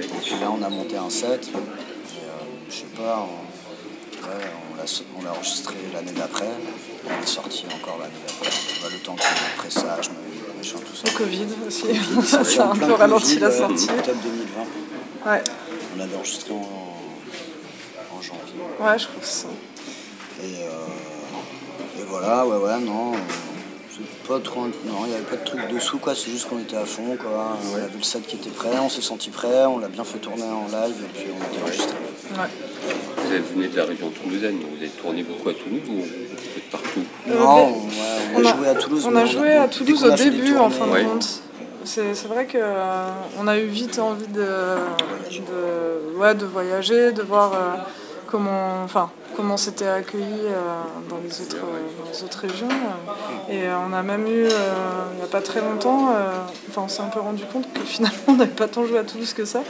Et 0.00 0.06
puis 0.22 0.34
là, 0.40 0.50
on 0.56 0.62
a 0.62 0.68
monté 0.68 0.96
un 0.96 1.08
set. 1.10 1.48
Et, 1.48 1.56
euh, 1.56 2.30
je 2.68 2.74
sais 2.74 2.84
pas, 2.96 3.26
on, 3.26 4.26
ouais, 4.26 4.44
on 4.72 4.76
l'a 4.76 4.84
on 5.18 5.22
l'a 5.24 5.30
enregistré 5.32 5.74
l'année 5.94 6.12
d'après. 6.12 6.48
On 7.06 7.22
est 7.22 7.26
sorti 7.26 7.64
encore 7.74 7.98
l'année 7.98 8.12
d'après. 8.26 8.50
Bah, 8.82 8.88
le 8.92 8.98
temps 8.98 9.16
ait 9.16 9.54
le 9.54 9.56
pressage, 9.58 10.10
machin, 10.58 10.76
tout 10.86 10.94
ça. 10.94 11.08
Le 11.10 11.16
Covid 11.16 11.46
aussi, 11.66 11.82
Covid, 11.82 12.22
ça 12.44 12.64
a 12.64 12.66
un 12.72 12.76
peu 12.76 12.92
ralenti 12.92 13.38
la 13.38 13.46
euh, 13.48 13.58
sortie. 13.58 13.88
Octobre 13.90 14.18
2020. 14.22 15.32
Ouais, 15.32 15.42
On 15.94 15.98
l'avait 15.98 16.16
enregistré 16.16 16.52
en, 16.52 18.16
en 18.16 18.20
janvier. 18.22 18.60
ouais, 18.80 18.98
je 18.98 19.06
trouve 19.06 19.24
ça. 19.24 19.48
Et, 20.42 20.62
euh, 20.62 22.00
et 22.00 22.04
voilà, 22.08 22.46
ouais, 22.46 22.56
ouais, 22.56 22.80
non. 22.80 23.14
euh, 23.14 23.16
pas 24.28 24.38
trop. 24.40 24.62
Non, 24.66 25.02
il 25.04 25.08
n'y 25.08 25.14
avait 25.14 25.24
pas 25.24 25.36
de 25.36 25.44
truc 25.44 25.60
dessous, 25.72 25.98
quoi. 25.98 26.14
C'est 26.14 26.30
juste 26.30 26.48
qu'on 26.48 26.58
était 26.58 26.76
à 26.76 26.84
fond, 26.84 27.16
quoi. 27.20 27.56
On 27.70 27.74
avait 27.76 27.86
le 27.96 28.02
set 28.02 28.26
qui 28.26 28.36
était 28.36 28.50
prêt, 28.50 28.68
on 28.82 28.88
s'est 28.88 29.00
senti 29.02 29.30
prêt, 29.30 29.64
on 29.66 29.78
l'a 29.78 29.88
bien 29.88 30.04
fait 30.04 30.18
tourner 30.18 30.42
en 30.44 30.66
live 30.66 30.96
et 31.04 31.18
puis 31.18 31.26
on 31.32 31.52
était 31.54 31.62
enregistré. 31.62 31.96
Ouais. 32.32 32.48
Vous 33.24 33.34
êtes- 33.34 33.54
venez 33.54 33.68
de 33.68 33.76
la 33.76 33.84
région 33.84 34.10
toulousaine, 34.10 34.56
vous 34.58 34.76
avez 34.76 34.88
tourné 34.90 35.22
beaucoup 35.22 35.48
à 35.48 35.54
Toulouse 35.54 35.80
ou 35.88 35.94
vous 35.96 36.56
êtes 36.56 36.70
partout 36.70 37.00
Euh, 37.28 37.38
non, 37.38 37.66
ben, 37.66 37.72
ouais, 37.72 37.76
on, 38.36 38.40
on 38.40 38.44
a 38.44 38.50
a- 38.50 38.56
joué 38.56 38.68
à 38.68 38.74
Toulouse. 38.74 39.06
On 39.06 39.16
a 39.16 39.24
joué 39.26 39.52
à 39.52 39.68
Toulouse 39.68 40.04
au 40.04 40.10
a 40.10 40.16
début, 40.16 40.56
en 40.56 40.70
fin 40.70 40.86
de 40.86 41.04
compte. 41.04 41.42
C'est 41.84 42.14
c'est 42.14 42.28
vrai 42.28 42.46
qu'on 42.46 43.48
a 43.48 43.58
eu 43.58 43.66
vite 43.66 43.98
envie 43.98 44.26
de, 44.28 44.40
de, 44.42 46.18
ouais, 46.18 46.34
de 46.34 46.44
voyager, 46.44 47.12
de 47.12 47.22
voir 47.22 47.52
euh, 47.54 47.58
comment, 48.26 48.82
enfin, 48.84 49.10
comment 49.40 49.56
c'était 49.56 49.86
accueilli 49.86 50.24
euh, 50.44 50.82
dans, 51.08 51.16
les 51.16 51.40
autres, 51.40 51.56
euh, 51.56 52.02
dans 52.04 52.10
les 52.10 52.22
autres 52.22 52.38
régions. 52.40 52.68
Et 53.48 53.62
euh, 53.62 53.74
on 53.88 53.92
a 53.94 54.02
même 54.02 54.26
eu, 54.26 54.44
euh, 54.44 54.48
il 55.12 55.16
n'y 55.16 55.22
a 55.22 55.26
pas 55.26 55.40
très 55.40 55.60
longtemps, 55.62 56.10
euh, 56.14 56.30
enfin, 56.68 56.82
on 56.84 56.88
s'est 56.88 57.00
un 57.00 57.06
peu 57.08 57.20
rendu 57.20 57.44
compte 57.50 57.72
que 57.72 57.80
finalement 57.80 58.18
on 58.28 58.34
n'avait 58.34 58.50
pas 58.50 58.68
tant 58.68 58.84
joué 58.84 58.98
à 58.98 59.04
Toulouse 59.04 59.32
que 59.32 59.46
ça. 59.46 59.62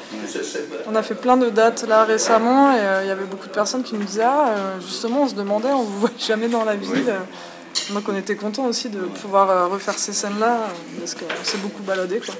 On 0.88 0.96
a 0.96 1.02
fait 1.04 1.14
plein 1.14 1.36
de 1.36 1.50
dates 1.50 1.86
là 1.86 2.02
récemment 2.04 2.72
et 2.72 2.80
euh, 2.80 3.02
il 3.04 3.08
y 3.08 3.12
avait 3.12 3.24
beaucoup 3.24 3.46
de 3.46 3.52
personnes 3.52 3.84
qui 3.84 3.94
nous 3.94 4.02
disaient 4.02 4.24
Ah, 4.24 4.48
euh, 4.50 4.80
justement, 4.80 5.22
on 5.22 5.28
se 5.28 5.34
demandait, 5.36 5.70
on 5.70 5.82
vous 5.82 6.00
voit 6.00 6.10
jamais 6.18 6.48
dans 6.48 6.64
la 6.64 6.74
ville. 6.74 6.90
Oui. 6.92 7.94
Donc 7.94 8.08
on 8.08 8.16
était 8.16 8.34
content 8.36 8.64
aussi 8.64 8.88
de 8.88 8.98
pouvoir 8.98 9.50
euh, 9.50 9.66
refaire 9.68 9.94
ces 9.96 10.12
scènes-là 10.12 10.58
parce 10.98 11.14
qu'on 11.14 11.44
s'est 11.44 11.58
beaucoup 11.58 11.84
baladé 11.84 12.18
quoi, 12.18 12.34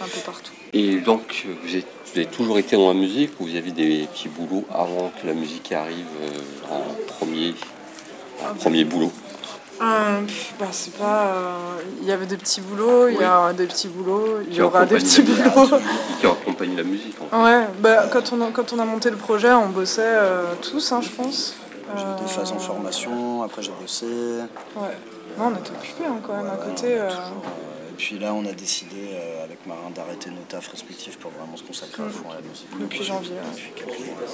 un 0.00 0.08
peu 0.08 0.20
partout. 0.26 0.52
Et 0.72 0.96
donc, 0.96 1.46
vous, 1.62 1.76
êtes- 1.76 1.86
vous 2.16 2.22
avez 2.22 2.30
toujours 2.30 2.56
été 2.58 2.76
dans 2.76 2.88
la 2.88 2.94
musique 2.94 3.32
ou 3.38 3.44
vous 3.44 3.56
avez 3.56 3.72
des 3.72 4.06
petits 4.10 4.28
boulots 4.28 4.64
avant 4.72 5.12
que 5.20 5.26
la 5.26 5.34
musique 5.34 5.70
arrive 5.72 6.06
euh, 6.22 6.74
en 6.74 7.12
premier, 7.12 7.54
en 8.42 8.54
premier 8.54 8.84
boulot? 8.84 9.12
Euh, 9.82 10.20
bah, 10.58 10.68
c'est 10.70 10.94
pas. 10.94 11.26
euh, 11.26 11.56
Il 12.00 12.08
y 12.08 12.12
avait 12.12 12.24
des 12.24 12.38
petits 12.38 12.62
boulots, 12.62 13.08
il 13.08 13.20
y 13.20 13.22
a 13.22 13.52
des 13.52 13.66
petits 13.66 13.88
boulots, 13.88 14.38
il 14.48 14.56
y 14.56 14.62
aura 14.62 14.86
des 14.86 14.94
petits 14.96 15.20
boulots. 15.20 15.78
Qui 16.18 16.26
accompagnent 16.26 16.76
la 16.76 16.84
musique 16.84 17.16
en 17.20 17.28
fait. 17.28 17.42
Ouais, 17.44 17.66
bah, 17.80 18.06
quand, 18.10 18.32
on 18.32 18.40
a, 18.40 18.50
quand 18.50 18.72
on 18.72 18.78
a 18.78 18.86
monté 18.86 19.10
le 19.10 19.16
projet, 19.16 19.52
on 19.52 19.68
bossait 19.68 20.00
euh, 20.02 20.54
tous, 20.62 20.92
hein, 20.92 21.00
je 21.02 21.10
pense. 21.10 21.54
J'ai 21.98 22.02
eu 22.02 22.22
des 22.22 22.32
phases 22.32 22.50
en 22.50 22.58
formation, 22.58 23.42
après 23.42 23.60
j'ai 23.60 23.72
bossé. 23.78 24.06
Ouais. 24.06 24.96
Non, 25.38 25.52
on 25.54 25.58
était 25.58 25.70
occupés 25.70 26.04
hein, 26.08 26.16
quand 26.26 26.34
même 26.34 26.46
à 26.50 26.56
côté. 26.56 26.86
euh, 26.98 27.10
puis 27.96 28.18
là, 28.18 28.32
on 28.34 28.44
a 28.46 28.52
décidé 28.52 28.96
euh, 29.12 29.44
avec 29.44 29.66
Marin 29.66 29.90
d'arrêter 29.94 30.30
nos 30.30 30.42
tafs 30.48 30.68
respectifs 30.68 31.18
pour 31.18 31.30
vraiment 31.30 31.56
se 31.56 31.62
consacrer 31.62 32.02
à 32.02 32.08
fond 32.08 32.30
à 32.30 32.34
la 32.34 32.40
musique. 32.40 32.68
Depuis 32.78 33.02
janvier. 33.02 33.36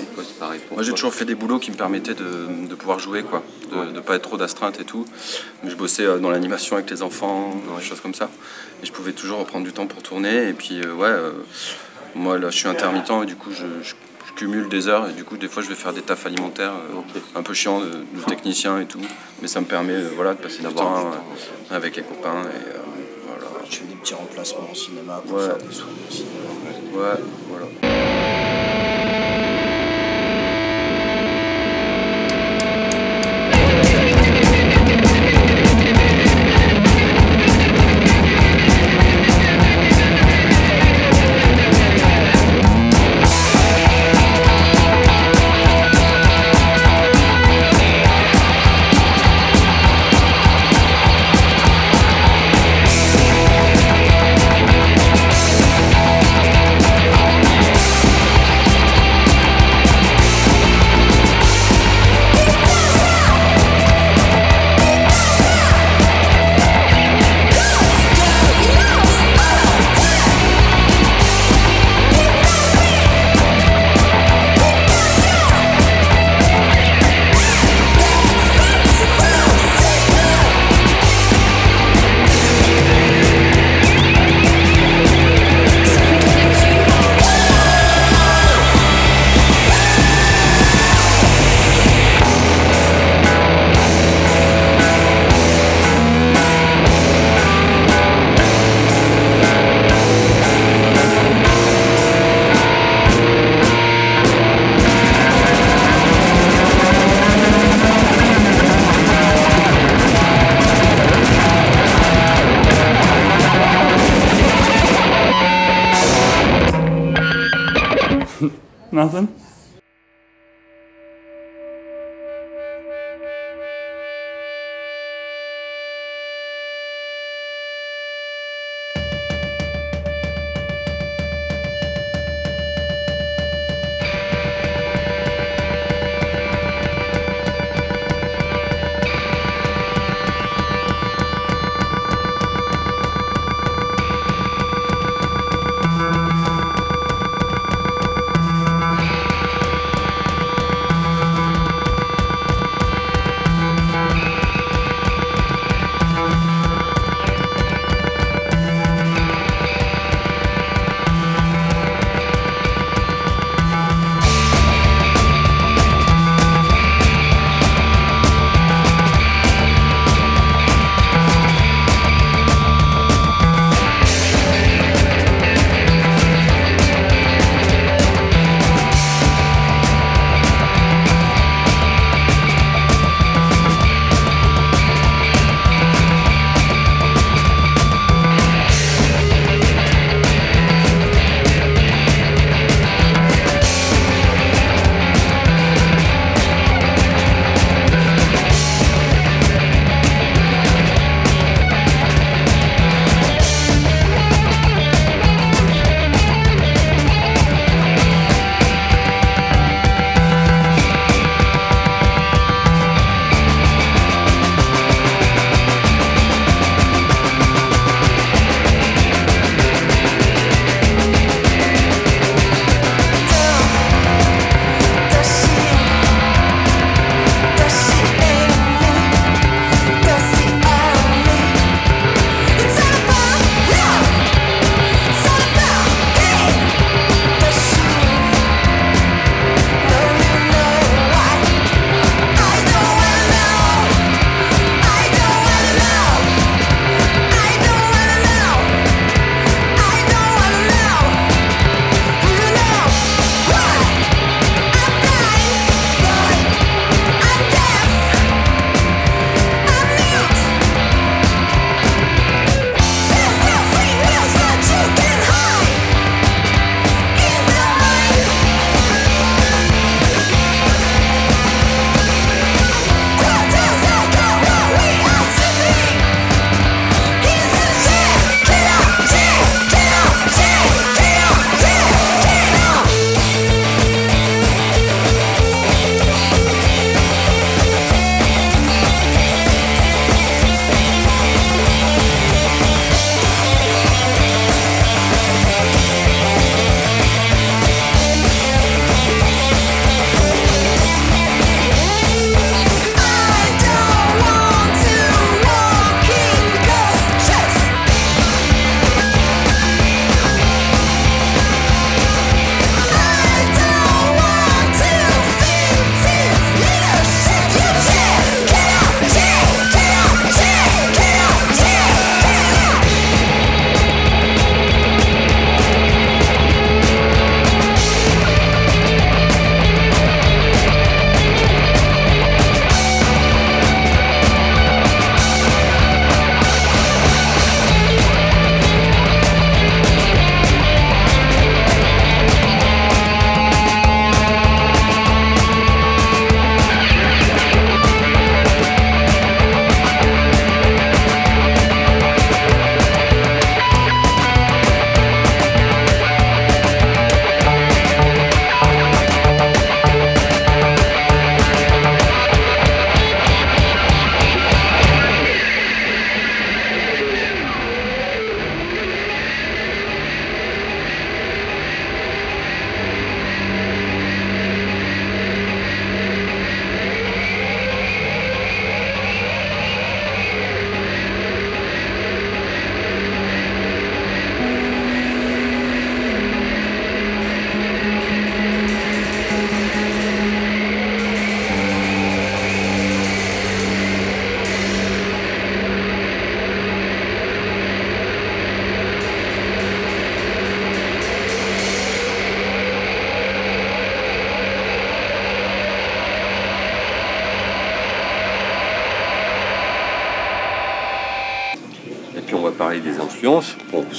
Et 0.01 0.75
Moi 0.75 0.83
j'ai 0.83 0.93
toujours 0.93 1.15
fait 1.15 1.25
des 1.25 1.35
boulots 1.35 1.59
qui 1.59 1.71
me 1.71 1.77
permettaient 1.77 2.15
de, 2.15 2.49
de 2.69 2.75
pouvoir 2.75 2.99
jouer, 2.99 3.23
quoi, 3.23 3.43
de 3.71 3.91
ne 3.91 4.01
pas 4.01 4.17
être 4.17 4.23
trop 4.23 4.37
d'astreinte 4.37 4.81
et 4.81 4.85
tout. 4.85 5.07
Je 5.65 5.75
bossais 5.75 6.05
euh, 6.05 6.19
dans 6.19 6.31
l'animation 6.31 6.77
avec 6.77 6.91
les 6.91 7.03
enfants, 7.03 7.55
des 7.79 7.85
choses 7.85 8.01
comme 8.01 8.15
ça. 8.15 8.31
Et 8.83 8.87
je 8.87 8.93
pouvais 8.93 9.13
toujours 9.13 9.39
reprendre 9.39 9.65
du 9.65 9.73
temps 9.73 9.87
pour 9.87 10.03
tourner. 10.03 10.49
Et 10.49 10.53
puis 10.53 10.81
euh, 10.81 10.95
ouais, 10.95 11.09
euh, 11.09 11.33
moi 12.15 12.39
là 12.39 12.51
je 12.51 12.57
suis 12.57 12.69
intermittent 12.69 13.11
et 13.23 13.27
du 13.27 13.37
coup 13.37 13.51
je, 13.53 13.65
cumule 14.35 14.69
des 14.69 14.89
heures 14.89 15.11
et 15.11 15.13
du 15.13 15.25
coup 15.25 15.37
des 15.37 15.49
fois 15.49 15.63
je 15.63 15.69
vais 15.69 15.75
faire 15.75 15.93
des 15.93 16.01
tafs 16.01 16.25
alimentaires 16.25 16.73
euh, 16.73 17.21
un 17.39 17.43
peu 17.43 17.53
chiants 17.53 17.81
de, 17.81 17.91
de 17.91 18.25
technicien 18.27 18.81
et 18.81 18.87
tout. 18.87 19.01
Mais 19.43 19.49
ça 19.49 19.61
me 19.61 19.67
permet 19.67 19.95
euh, 19.95 20.11
voilà, 20.15 20.35
de 20.35 20.39
passer 20.39 20.63
du 20.63 20.73
temps 20.73 21.13
euh, 21.13 21.77
avec 21.77 21.97
les 21.97 22.03
copains. 22.03 22.43
Et, 22.43 22.69
euh. 22.69 22.92
Je 23.73 23.79
fais 23.79 23.85
des 23.87 23.95
petits 23.95 24.13
remplacements 24.13 24.69
au 24.71 24.75
cinéma 24.75 25.23
pour 25.27 25.39
Ouais. 25.39 25.47
faire 25.47 25.57
des 25.57 25.73
sous 25.75 25.87
aussi. 26.07 26.25
Ouais, 26.93 27.19
voilà. 27.49 27.67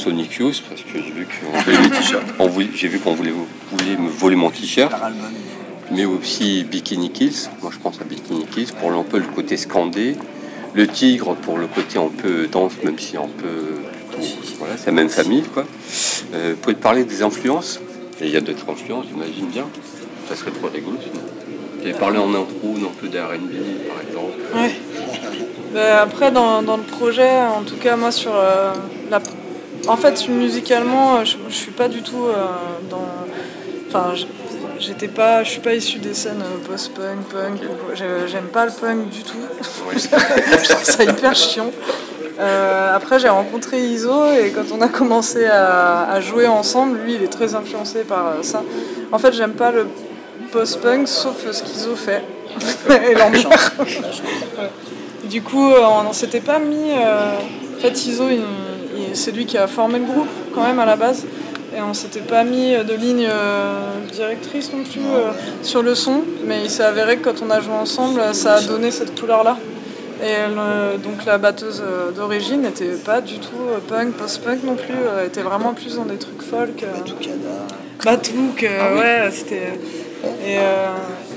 Sonic 0.04 0.34
Youth, 0.36 0.64
parce 0.68 0.82
que 0.82 1.00
j'ai 1.00 1.12
vu 2.88 3.00
qu'on 3.00 3.14
voulait, 3.14 3.32
voulait- 3.72 3.98
me 3.98 4.10
voler 4.10 4.36
mon 4.36 4.50
t-shirt. 4.50 4.94
Mais 5.92 6.06
aussi 6.06 6.64
Bikini 6.64 7.10
Kills. 7.10 7.50
Moi, 7.62 7.72
je 7.74 7.80
pense 7.80 8.02
à 8.02 8.04
Bikini 8.04 8.46
Kills 8.46 8.74
pour 8.80 8.92
un 8.92 9.04
peu 9.04 9.18
le 9.18 9.26
côté 9.26 9.56
scandé. 9.56 10.16
Le 10.74 10.88
tigre 10.88 11.36
pour 11.36 11.58
le 11.58 11.68
côté 11.68 12.00
un 12.00 12.10
peu 12.10 12.48
danse, 12.48 12.74
même 12.84 12.98
si 12.98 13.16
un 13.16 13.30
peu. 13.38 14.18
Voilà, 14.60 14.76
c'est 14.76 14.88
la 14.88 14.92
même 14.92 15.10
famille, 15.10 15.44
quoi. 15.44 15.66
Euh, 16.34 16.54
vous 16.56 16.58
pouvez 16.58 16.76
te 16.76 16.82
parler 16.82 17.04
des 17.04 17.22
influences 17.22 17.80
Et 18.22 18.26
il 18.26 18.32
y 18.32 18.38
a 18.38 18.42
d'autres 18.42 18.70
influences, 18.70 19.06
j'imagine 19.10 19.48
bien. 19.48 19.66
Ça 20.28 20.36
serait 20.36 20.52
trop 20.52 20.68
rigolo 20.68 20.98
sinon. 21.02 21.24
Tu 21.82 21.90
avais 21.90 21.98
parlé 21.98 22.18
en 22.18 22.30
intro 22.30 22.76
d'un 22.76 22.94
peu 23.00 23.08
d'R&B, 23.08 23.54
par 23.88 24.02
exemple. 24.02 24.40
Ouais. 24.56 24.76
Ben, 25.74 25.98
après, 26.02 26.32
dans, 26.32 26.62
le 26.62 26.84
projet, 26.84 27.42
en 27.42 27.64
tout 27.64 27.78
cas, 27.78 27.96
moi, 27.96 28.12
sur 28.12 28.34
euh. 28.36 28.74
En 29.88 29.98
fait, 29.98 30.28
musicalement, 30.30 31.18
euh, 31.18 31.26
je, 31.26 31.36
je 31.50 31.54
suis 31.54 31.72
pas 31.72 31.88
du 31.88 32.02
tout 32.02 32.26
euh, 32.28 32.34
dans. 32.90 33.06
Enfin, 33.90 34.14
j'étais 34.80 35.08
pas. 35.10 35.44
Je 35.44 35.50
suis 35.52 35.60
pas 35.60 35.74
issu 35.74 36.00
des 36.00 36.14
scènes 36.14 36.42
euh, 36.42 36.68
post-punk, 36.68 37.20
punk. 37.32 37.60
J'aime 38.28 38.46
pas 38.46 38.66
le 38.66 38.72
punk 38.72 39.10
du 39.10 39.24
tout. 39.24 39.38
Ouais. 39.88 39.96
je 40.00 40.70
trouve 40.70 40.84
ça 40.84 41.04
hyper 41.04 41.36
chiant. 41.36 41.72
Euh, 42.40 42.96
après, 42.96 43.20
j'ai 43.20 43.30
rencontré 43.30 43.80
Iso 43.80 44.26
et 44.32 44.52
quand 44.52 44.76
on 44.76 44.82
a 44.82 44.88
commencé 44.88 45.46
à, 45.46 46.10
à 46.10 46.20
jouer 46.22 46.48
ensemble, 46.48 46.98
lui, 47.06 47.16
il 47.16 47.24
est 47.24 47.28
très 47.32 47.54
influencé 47.54 48.00
par 48.04 48.36
ça. 48.42 48.64
En 49.12 49.20
fait, 49.20 49.34
j'aime 49.34 49.54
pas 49.54 49.72
le 49.72 49.86
post-punk 50.52 51.08
sauf 51.08 51.36
ce 51.52 51.62
qu'Iso 51.62 51.96
fait. 51.96 52.24
et 53.12 53.14
l'ambiance. 53.16 53.72
Du 55.26 55.42
coup, 55.42 55.72
on 55.74 56.08
ne 56.08 56.14
s'était 56.14 56.40
pas 56.42 56.58
mis. 56.60 56.92
euh, 56.92 57.36
En 57.78 57.82
fait, 57.82 58.06
Iso, 58.08 58.30
il- 58.30 58.42
c'est 59.14 59.32
lui 59.32 59.46
qui 59.46 59.58
a 59.58 59.68
formé 59.68 60.00
le 60.00 60.06
groupe 60.06 60.28
quand 60.54 60.64
même 60.64 60.80
à 60.80 60.86
la 60.86 60.96
base. 60.96 61.26
Et 61.76 61.82
on 61.82 61.94
s'était 61.96 62.20
pas 62.20 62.44
mis 62.44 62.72
de 62.76 62.94
ligne 62.94 63.28
euh, 63.28 63.80
directrice 64.12 64.72
non 64.72 64.84
plus 64.84 65.02
euh, 65.02 65.32
sur 65.64 65.82
le 65.82 65.96
son. 65.96 66.22
Mais 66.46 66.62
il 66.64 66.70
s'est 66.70 66.84
avéré 66.84 67.18
que 67.18 67.30
quand 67.30 67.42
on 67.46 67.50
a 67.50 67.60
joué 67.62 67.74
ensemble, 67.74 68.22
ça 68.34 68.56
a 68.56 68.62
donné 68.62 68.92
cette 68.92 69.20
couleur-là. 69.20 69.58
Et 70.22 70.48
le- 70.56 70.98
donc 71.00 71.26
la 71.26 71.38
batteuse 71.40 71.82
euh, 71.84 72.12
d'origine 72.12 72.62
n'était 72.62 72.92
pas 73.04 73.20
du 73.22 73.40
tout 73.40 73.50
euh, 73.72 73.80
punk, 73.90 74.14
post-punk 74.14 74.64
non 74.64 74.76
plus. 74.76 74.94
Elle 75.20 75.26
était 75.28 75.42
vraiment 75.42 75.74
plus 75.74 75.96
dans 75.96 76.06
des 76.06 76.18
trucs 76.18 76.44
folk. 76.44 76.84
euh. 76.84 76.88
Batouk, 78.06 78.64
euh, 78.64 79.00
ouais, 79.00 79.32
c'était. 79.32 79.80
Et, 80.46 80.58
euh, 80.60 80.62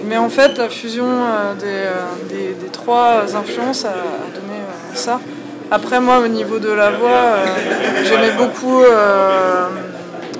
mais 0.04 0.16
en 0.18 0.28
fait, 0.28 0.58
la 0.58 0.68
fusion 0.68 1.06
euh, 1.08 1.54
des, 1.54 1.64
euh, 1.66 1.94
des- 2.28 2.54
des 2.54 2.70
trois 2.70 3.22
influences 3.34 3.84
a, 3.84 3.88
donné 4.34 4.58
euh, 4.60 4.94
ça. 4.94 5.18
Après, 5.70 6.00
moi, 6.00 6.20
au 6.24 6.28
niveau 6.28 6.58
de 6.58 6.70
la 6.70 6.90
voix, 6.90 7.08
euh, 7.10 7.44
j'aimais 8.04 8.32
beaucoup 8.36 8.82
euh, 8.82 9.66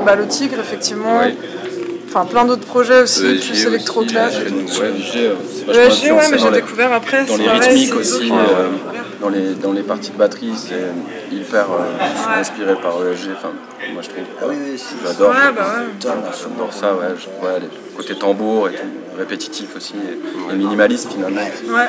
bah, 0.04 0.14
le 0.14 0.26
Tigre, 0.26 0.58
effectivement. 0.60 1.18
Ouais. 1.18 1.34
Enfin, 2.08 2.24
plein 2.24 2.44
d'autres 2.44 2.64
projets 2.64 3.02
aussi, 3.02 3.24
ESG 3.26 3.40
plus 3.40 3.52
aussi, 3.52 3.66
électroclash. 3.66 4.34
ESG, 4.34 5.16
euh, 5.18 6.12
ouais, 6.14 6.28
mais 6.30 6.38
j'ai 6.38 6.50
découvert 6.50 6.92
après. 6.92 7.24
Dans 7.24 7.32
c'est 7.36 7.42
les 7.42 7.44
pareil, 7.46 7.60
rythmiques 7.60 7.88
c'est 8.04 8.14
aussi, 8.14 8.32
Dans, 9.20 9.28
les, 9.30 9.54
dans 9.54 9.72
les 9.72 9.82
parties 9.82 10.10
de 10.10 10.16
batterie, 10.16 10.52
c'est 10.56 11.34
hyper 11.34 11.66
euh, 11.72 12.38
inspiré 12.40 12.74
par 12.74 12.92
ESG. 13.06 13.30
Enfin, 13.36 13.48
moi 13.92 14.02
je 14.02 14.08
trouve. 14.10 14.24
Ah 14.40 14.44
oui, 14.48 14.56
oui, 14.62 14.78
c'est 14.78 14.94
J'adore. 15.06 15.30
Ouais, 15.30 15.52
bah 15.56 15.62
ouais. 15.78 15.86
J'adore 16.02 16.72
ça, 16.72 16.92
ouais. 16.94 17.14
Je- 17.18 17.46
ouais, 17.46 17.60
les 17.60 17.68
côtés 17.96 18.14
tambour 18.14 18.68
et 18.68 18.74
tout, 18.74 18.82
répétitif 19.16 19.74
aussi, 19.76 19.94
et, 19.94 20.52
et 20.52 20.56
minimaliste 20.56 21.12
finalement. 21.12 21.40
Ouais, 21.40 21.88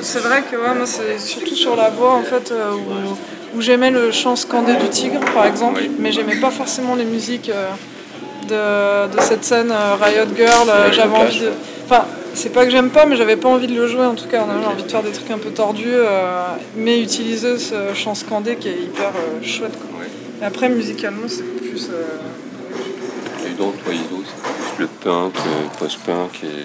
c'est 0.00 0.20
vrai 0.20 0.42
que 0.50 0.56
ouais, 0.56 0.74
moi 0.74 0.86
c'est 0.86 1.18
surtout 1.18 1.54
sur 1.54 1.76
la 1.76 1.90
voix 1.90 2.14
en 2.14 2.22
fait 2.22 2.50
euh, 2.50 2.72
où, 2.72 3.58
où 3.58 3.60
j'aimais 3.60 3.90
le 3.90 4.10
chant 4.10 4.34
scandé 4.36 4.74
du 4.76 4.88
tigre 4.88 5.20
par 5.34 5.44
exemple, 5.46 5.80
Oui. 5.82 5.90
mais 5.98 6.12
j'aimais 6.12 6.36
pas 6.40 6.50
forcément 6.50 6.94
les 6.94 7.04
musiques 7.04 7.50
euh, 7.50 9.08
de, 9.08 9.14
de 9.14 9.20
cette 9.20 9.44
scène 9.44 9.70
euh, 9.70 9.96
Riot 10.02 10.26
Girl. 10.34 10.68
euh, 10.70 10.90
j'avais 10.92 11.14
envie 11.16 11.40
de. 11.40 11.50
Enfin, 11.84 12.04
c'est 12.34 12.50
pas 12.50 12.64
que 12.64 12.70
j'aime 12.70 12.90
pas, 12.90 13.06
mais 13.06 13.16
j'avais 13.16 13.36
pas 13.36 13.48
envie 13.48 13.66
de 13.66 13.74
le 13.74 13.86
jouer 13.86 14.04
en 14.06 14.14
tout 14.14 14.26
cas. 14.28 14.44
J'avais 14.46 14.66
envie 14.66 14.82
de 14.82 14.90
faire 14.90 15.02
des 15.02 15.10
trucs 15.12 15.30
un 15.30 15.38
peu 15.38 15.50
tordus, 15.50 15.84
euh, 15.88 16.46
mais 16.76 17.00
utiliser 17.00 17.58
ce 17.58 17.94
chant 17.94 18.14
scandé 18.14 18.56
qui 18.56 18.68
est 18.68 18.78
hyper 18.82 19.08
euh, 19.16 19.42
chouette. 19.42 19.72
Quoi. 19.78 20.00
Ouais. 20.00 20.06
Et 20.40 20.44
après, 20.44 20.68
musicalement, 20.68 21.26
c'est 21.28 21.42
plus. 21.44 21.88
euh, 21.92 23.46
Et 23.46 23.50
donc, 23.54 23.82
toi, 23.84 23.92
Iso, 23.94 24.22
c'est 24.24 24.42
plus 24.76 24.82
le 24.82 24.86
punk, 24.88 25.34
euh, 25.36 25.78
post-punk 25.78 26.42
et 26.44 26.64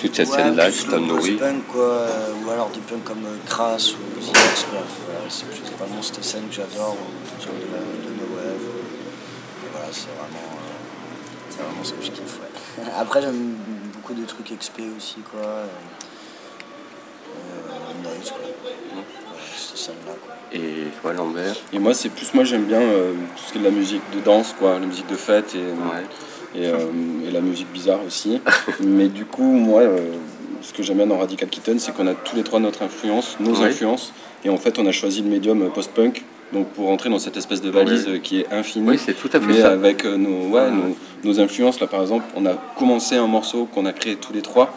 toute 0.00 0.14
cette 0.16 0.28
Ouais, 0.28 0.36
scène-là 0.36 0.70
qui 0.70 0.84
le 0.86 0.90
t'a 0.90 0.98
nourri. 0.98 1.30
post-punk, 1.32 1.66
quoi, 1.72 1.82
euh, 1.84 2.32
ou 2.44 2.50
alors 2.50 2.70
des 2.70 2.80
punks 2.80 3.04
comme 3.04 3.24
euh, 3.24 3.36
Crass 3.46 3.92
ou 3.92 4.20
Zinex, 4.20 4.66
quoi. 4.70 4.80
Voilà, 5.06 5.20
c'est 5.28 5.46
plus 5.48 5.60
vraiment 5.78 6.02
cette 6.02 6.24
scène 6.24 6.42
que 6.50 6.54
j'adore, 6.56 6.96
ou 6.98 7.40
sur 7.40 7.50
de 7.52 7.58
la 7.72 7.78
de 7.78 8.10
no 8.18 8.26
wave. 8.34 8.66
Et 9.62 9.68
voilà, 9.72 9.86
c'est 9.92 10.08
vraiment, 10.18 10.48
euh, 10.58 11.50
c'est 11.50 11.62
vraiment 11.62 11.84
ce 11.84 11.92
que 11.92 12.02
je 12.04 12.10
kiffe, 12.10 12.38
ouais. 12.40 12.84
Après, 13.00 13.22
j'aime 13.22 13.54
beaucoup 14.04 14.20
des 14.20 14.26
trucs 14.26 14.46
XP 14.58 14.80
aussi, 14.96 15.16
quoi. 15.30 15.40
Euh, 15.40 15.66
euh, 17.36 18.02
noise, 18.02 18.30
quoi. 18.30 18.40
Quoi. 20.26 20.34
Et 20.52 20.84
toi, 21.00 21.12
Lambert 21.12 21.56
Et 21.72 21.78
moi, 21.78 21.94
c'est 21.94 22.08
plus, 22.10 22.32
moi 22.34 22.44
j'aime 22.44 22.64
bien 22.64 22.80
euh, 22.80 23.12
tout 23.36 23.42
ce 23.46 23.52
qui 23.52 23.58
est 23.58 23.60
de 23.60 23.66
la 23.66 23.70
musique 23.72 24.02
de 24.14 24.20
danse, 24.20 24.54
quoi, 24.58 24.78
la 24.78 24.86
musique 24.86 25.06
de 25.08 25.16
fête 25.16 25.54
et, 25.54 25.58
Ouais. 25.58 26.04
et, 26.54 26.68
euh, 26.68 26.76
et 27.26 27.30
la 27.30 27.40
musique 27.40 27.70
bizarre 27.72 28.00
aussi. 28.06 28.40
Mais 28.80 29.08
du 29.08 29.24
coup, 29.24 29.42
moi, 29.42 29.80
euh, 29.82 29.98
ce 30.62 30.72
que 30.72 30.82
j'aime 30.82 30.98
bien 30.98 31.06
dans 31.06 31.18
Radical 31.18 31.48
Kitten, 31.48 31.78
c'est 31.78 31.92
qu'on 31.92 32.06
a 32.06 32.14
tous 32.14 32.36
les 32.36 32.42
trois 32.44 32.60
notre 32.60 32.82
influence, 32.82 33.36
nos 33.40 33.54
Ouais. 33.60 33.66
influences, 33.68 34.12
et 34.44 34.50
en 34.50 34.56
fait, 34.58 34.78
on 34.78 34.86
a 34.86 34.92
choisi 34.92 35.22
le 35.22 35.28
médium 35.28 35.70
post-punk. 35.70 36.24
Donc 36.54 36.68
pour 36.68 36.86
rentrer 36.86 37.10
dans 37.10 37.18
cette 37.18 37.36
espèce 37.36 37.60
de 37.60 37.68
valise 37.68 38.08
qui 38.22 38.40
est 38.40 38.52
infinie, 38.52 38.88
Oui, 38.90 38.98
c'est 39.04 39.14
tout 39.14 39.28
à 39.32 39.40
fait 39.40 39.46
mais 39.46 39.60
ça. 39.60 39.72
avec 39.72 40.04
euh, 40.04 40.16
nos, 40.16 40.48
ouais, 40.54 40.70
nos, 40.70 40.96
nos 41.24 41.40
influences, 41.40 41.80
là 41.80 41.88
par 41.88 42.00
exemple, 42.00 42.24
on 42.36 42.46
a 42.46 42.54
commencé 42.78 43.16
un 43.16 43.26
morceau 43.26 43.66
qu'on 43.74 43.84
a 43.86 43.92
créé 43.92 44.14
tous 44.16 44.32
les 44.32 44.40
trois, 44.40 44.72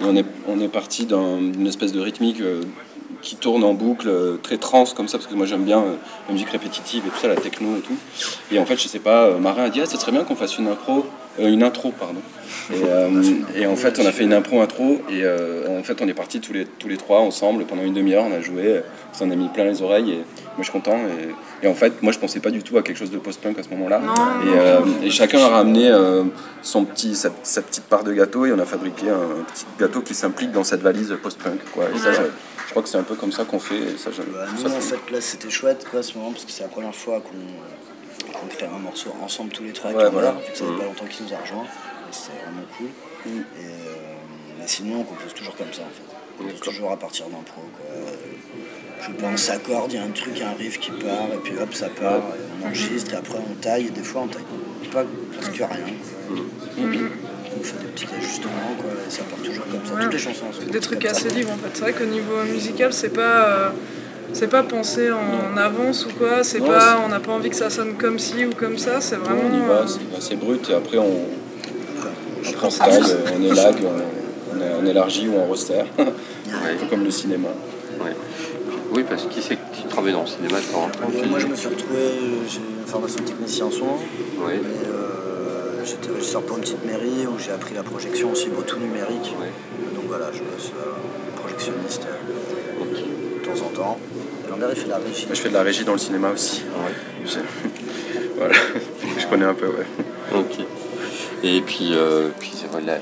et 0.00 0.04
on 0.04 0.14
est, 0.14 0.24
on 0.46 0.60
est 0.60 0.68
parti 0.68 1.04
d'un- 1.04 1.38
d'une 1.40 1.66
espèce 1.66 1.92
de 1.92 1.98
rythmique 2.00 2.40
euh, 2.40 2.62
qui 3.22 3.34
tourne 3.34 3.64
en 3.64 3.74
boucle, 3.74 4.08
euh, 4.08 4.36
très 4.40 4.56
trans 4.56 4.84
comme 4.96 5.08
ça, 5.08 5.18
parce 5.18 5.28
que 5.28 5.34
moi 5.34 5.46
j'aime 5.46 5.64
bien 5.64 5.82
la 6.28 6.32
musique 6.32 6.50
répétitive 6.50 7.02
et 7.06 7.10
tout 7.10 7.18
ça, 7.20 7.26
la 7.26 7.34
techno 7.36 7.76
et 7.76 7.80
tout. 7.80 7.96
Et 8.52 8.60
en 8.60 8.64
fait, 8.64 8.76
je 8.80 8.86
sais 8.86 9.00
pas, 9.00 9.32
Marin 9.40 9.64
a 9.64 9.68
dit, 9.68 9.80
ah, 9.80 9.86
serait 9.86 10.12
bien 10.12 10.22
qu'on 10.22 10.36
fasse 10.36 10.56
une 10.58 10.68
impro, 10.68 11.06
euh, 11.40 11.48
une 11.48 11.62
intro, 11.62 11.92
pardon. 11.98 12.20
Et, 12.72 12.74
euh, 12.84 13.22
et 13.54 13.66
en 13.66 13.76
fait, 13.76 13.98
on 14.00 14.06
a 14.06 14.12
fait 14.12 14.24
une 14.24 14.32
impro 14.32 14.60
intro, 14.60 15.00
et 15.08 15.22
euh, 15.24 15.78
en 15.78 15.82
fait, 15.82 16.00
on 16.00 16.08
est 16.08 16.14
partis 16.14 16.40
tous 16.40 16.52
les, 16.52 16.64
tous 16.64 16.88
les 16.88 16.96
trois 16.96 17.20
ensemble 17.20 17.64
pendant 17.64 17.82
une 17.82 17.94
demi-heure, 17.94 18.24
on 18.28 18.32
a 18.32 18.40
joué, 18.40 18.80
on 19.12 19.16
s'en 19.16 19.30
a 19.30 19.36
mis 19.36 19.48
plein 19.48 19.64
les 19.64 19.82
oreilles, 19.82 20.10
et 20.12 20.16
moi 20.16 20.24
je 20.58 20.64
suis 20.64 20.72
content. 20.72 20.96
Et, 21.62 21.66
et 21.66 21.68
en 21.68 21.74
fait, 21.74 22.02
moi 22.02 22.12
je 22.12 22.18
pensais 22.18 22.40
pas 22.40 22.50
du 22.50 22.62
tout 22.62 22.76
à 22.78 22.82
quelque 22.82 22.96
chose 22.96 23.10
de 23.10 23.18
post-punk 23.18 23.58
à 23.58 23.62
ce 23.62 23.68
moment-là. 23.70 24.00
Et, 24.44 24.58
euh, 24.58 25.10
chacun 25.10 25.38
a 25.40 25.48
ramené 25.48 25.88
euh, 25.90 26.24
son 26.62 26.84
petit, 26.84 27.14
sa, 27.14 27.30
sa 27.42 27.62
petite 27.62 27.84
part 27.84 28.02
de 28.04 28.12
gâteau 28.12 28.46
et 28.46 28.52
on 28.52 28.58
a 28.58 28.64
fabriqué 28.64 29.08
un 29.10 29.44
petit 29.52 29.64
gâteau 29.78 30.00
qui 30.00 30.14
s'implique 30.14 30.50
dans 30.52 30.64
cette 30.64 30.80
valise 30.82 31.14
post-punk. 31.22 31.60
Quoi. 31.72 31.84
Et 31.94 31.98
ça, 31.98 32.12
je, 32.12 32.22
je 32.66 32.70
crois 32.70 32.82
que 32.82 32.88
c'est 32.88 32.98
un 32.98 33.02
peu 33.04 33.14
comme 33.14 33.32
ça 33.32 33.44
qu'on 33.44 33.60
fait. 33.60 33.76
Et 33.76 33.96
ça, 33.98 34.10
j'aime- 34.16 34.26
Bah, 34.32 34.46
ça, 34.56 34.68
nous, 34.68 34.74
en 34.74 34.80
c'est- 34.80 34.96
fait, 34.96 35.12
là, 35.12 35.20
c'était 35.20 35.50
chouette, 35.50 35.86
quoi, 35.90 36.00
à 36.00 36.02
ce 36.02 36.16
moment, 36.18 36.32
parce 36.32 36.44
que 36.44 36.50
c'est 36.50 36.62
la 36.62 36.68
première 36.68 36.94
fois 36.94 37.20
qu'on 37.20 37.36
qu'on 38.48 38.54
crée 38.56 38.66
un 38.66 38.78
morceau 38.78 39.14
ensemble 39.22 39.50
tous 39.52 39.64
les 39.64 39.72
trois 39.72 39.90
avec 39.90 40.02
Ouais, 40.02 40.10
voilà. 40.10 40.32
vu 40.32 40.52
que 40.52 40.58
ça 40.58 40.64
fait 40.64 40.78
pas 40.78 40.84
longtemps 40.84 41.04
qu'il 41.06 41.26
nous 41.26 41.32
a 41.34 41.38
rejoints. 41.38 41.64
et 41.64 42.12
C'était 42.12 42.38
vraiment 42.44 42.66
cool. 42.76 42.86
Et, 43.26 43.30
euh, 43.64 43.70
mais 44.58 44.66
sinon, 44.66 45.00
on 45.00 45.04
compose 45.04 45.34
toujours 45.34 45.56
comme 45.56 45.72
ça, 45.72 45.82
en 45.82 45.86
fait. 45.86 46.16
On 46.38 46.44
compose 46.44 46.60
toujours 46.60 46.90
à 46.92 46.96
partir 46.96 47.26
d'un 47.26 47.42
pro, 47.44 47.62
quoi. 47.76 47.86
Je 49.06 49.12
pense, 49.12 49.50
accorde, 49.50 49.92
il 49.92 49.96
y 49.96 49.98
a 49.98 50.04
un 50.04 50.10
truc, 50.10 50.32
il 50.36 50.40
y 50.40 50.42
a 50.44 50.50
un 50.50 50.54
riff 50.54 50.78
qui 50.80 50.90
part, 50.90 51.28
et 51.34 51.38
puis 51.42 51.52
hop, 51.58 51.72
ça 51.74 51.88
part, 51.88 52.16
et 52.16 52.62
on 52.62 52.66
enregistre, 52.66 53.12
et 53.12 53.16
après 53.16 53.38
on 53.38 53.54
taille, 53.56 53.86
et 53.86 53.90
des 53.90 54.02
fois 54.02 54.22
on 54.22 54.26
taille 54.28 54.42
pas 54.90 55.04
presque 55.36 55.54
rien. 55.56 55.66
quoi. 55.68 56.44
On 57.58 57.62
fait 57.62 57.78
des 57.78 57.86
petits 57.94 58.06
ajustements, 58.16 58.74
quoi, 58.80 58.90
et 59.06 59.10
ça 59.10 59.22
part 59.24 59.38
toujours 59.40 59.64
comme 59.70 59.84
ça. 59.84 59.94
Ouais. 59.94 60.02
Toutes 60.04 60.12
les 60.14 60.18
chansons 60.18 60.46
sont 60.52 60.66
des 60.66 60.80
trucs 60.80 61.04
assez 61.04 61.28
libres 61.28 61.52
en 61.52 61.56
fait. 61.56 61.68
C'est 61.74 61.80
vrai 61.82 61.92
qu'au 61.92 62.04
niveau 62.06 62.42
musical, 62.44 62.92
c'est 62.92 63.10
pas 63.10 63.46
euh, 63.48 63.70
c'est 64.32 64.48
pas 64.48 64.62
pensé 64.62 65.10
en 65.10 65.56
avance 65.56 66.06
ou 66.06 66.10
quoi. 66.18 66.42
C'est 66.42 66.60
Non, 66.60 66.66
pas 66.66 66.80
c'est- 66.80 67.04
on 67.04 67.08
n'a 67.08 67.20
pas 67.20 67.32
envie 67.32 67.50
que 67.50 67.56
ça 67.56 67.70
sonne 67.70 67.94
comme 67.94 68.18
ci 68.18 68.44
ou 68.46 68.50
comme 68.54 68.78
ça. 68.78 69.00
C'est 69.00 69.16
vraiment. 69.16 69.42
on 69.50 69.56
y 69.56 69.62
euh, 69.62 69.66
va, 69.66 69.84
c'est 69.86 70.16
assez 70.16 70.36
brut 70.36 70.68
et 70.70 70.74
après 70.74 70.98
on, 70.98 71.26
après, 72.48 72.66
on 72.66 72.70
que- 72.70 73.10
euh, 73.10 73.16
on 73.38 73.42
élague, 73.44 73.76
on, 73.82 74.56
on, 74.56 74.60
est- 74.60 74.74
on 74.82 74.86
élargit 74.86 75.28
ou 75.28 75.34
on 75.36 75.50
resserre. 75.50 75.86
un 75.98 76.04
peu 76.80 76.86
comme 76.88 77.04
le 77.04 77.10
cinéma. 77.10 77.48
Ouais. 78.00 78.14
Oui, 78.92 79.04
parce 79.08 79.26
qui 79.26 79.42
c'est 79.42 79.58
qui 79.72 79.84
travaille 79.88 80.12
dans 80.12 80.22
le 80.22 80.26
cinéma 80.28 80.58
temps 80.72 80.88
Moi, 81.28 81.38
je 81.40 81.46
me 81.46 81.56
suis 81.56 81.68
retrouvé, 81.68 81.98
j'ai 82.48 82.58
une 82.58 82.86
formation 82.86 83.20
de 83.20 83.26
technicien 83.26 83.66
en 83.66 83.70
son. 83.70 83.84
Oui. 84.38 84.52
Euh, 84.54 85.82
j'étais 85.84 86.10
régisseur 86.14 86.42
pour 86.42 86.56
une 86.56 86.62
petite 86.62 86.84
mairie 86.84 87.26
où 87.26 87.38
j'ai 87.38 87.50
appris 87.52 87.74
la 87.74 87.82
projection 87.82 88.30
aussi, 88.32 88.48
beau 88.48 88.62
tout 88.62 88.78
numérique. 88.78 89.34
Ouais. 89.40 89.50
Donc 89.94 90.04
voilà, 90.08 90.26
je 90.32 90.38
bosse 90.38 90.70
euh, 90.78 91.40
projectionniste 91.40 92.06
euh. 92.08 92.15
De 93.76 93.82
temps 93.82 93.90
en 93.90 93.94
temps. 93.94 93.98
Et 94.46 94.50
Lambert, 94.50 94.68
il 94.72 94.76
fait 94.76 94.88
la 94.88 94.96
régie. 94.98 95.26
Moi, 95.26 95.34
je 95.34 95.40
fais 95.40 95.48
de 95.48 95.54
la 95.54 95.62
régie 95.62 95.84
dans 95.84 95.92
le 95.92 95.98
cinéma 95.98 96.30
aussi. 96.30 96.62
J'ai- 97.24 97.40
voilà, 98.36 98.54
je 99.18 99.26
connais 99.26 99.44
un 99.44 99.54
peu, 99.54 99.66
ouais. 99.66 99.86
Ok. 100.34 100.58
Et 101.42 101.60
puis, 101.60 101.90
euh, 101.92 102.28
puis 102.38 102.52
la, 102.86 102.94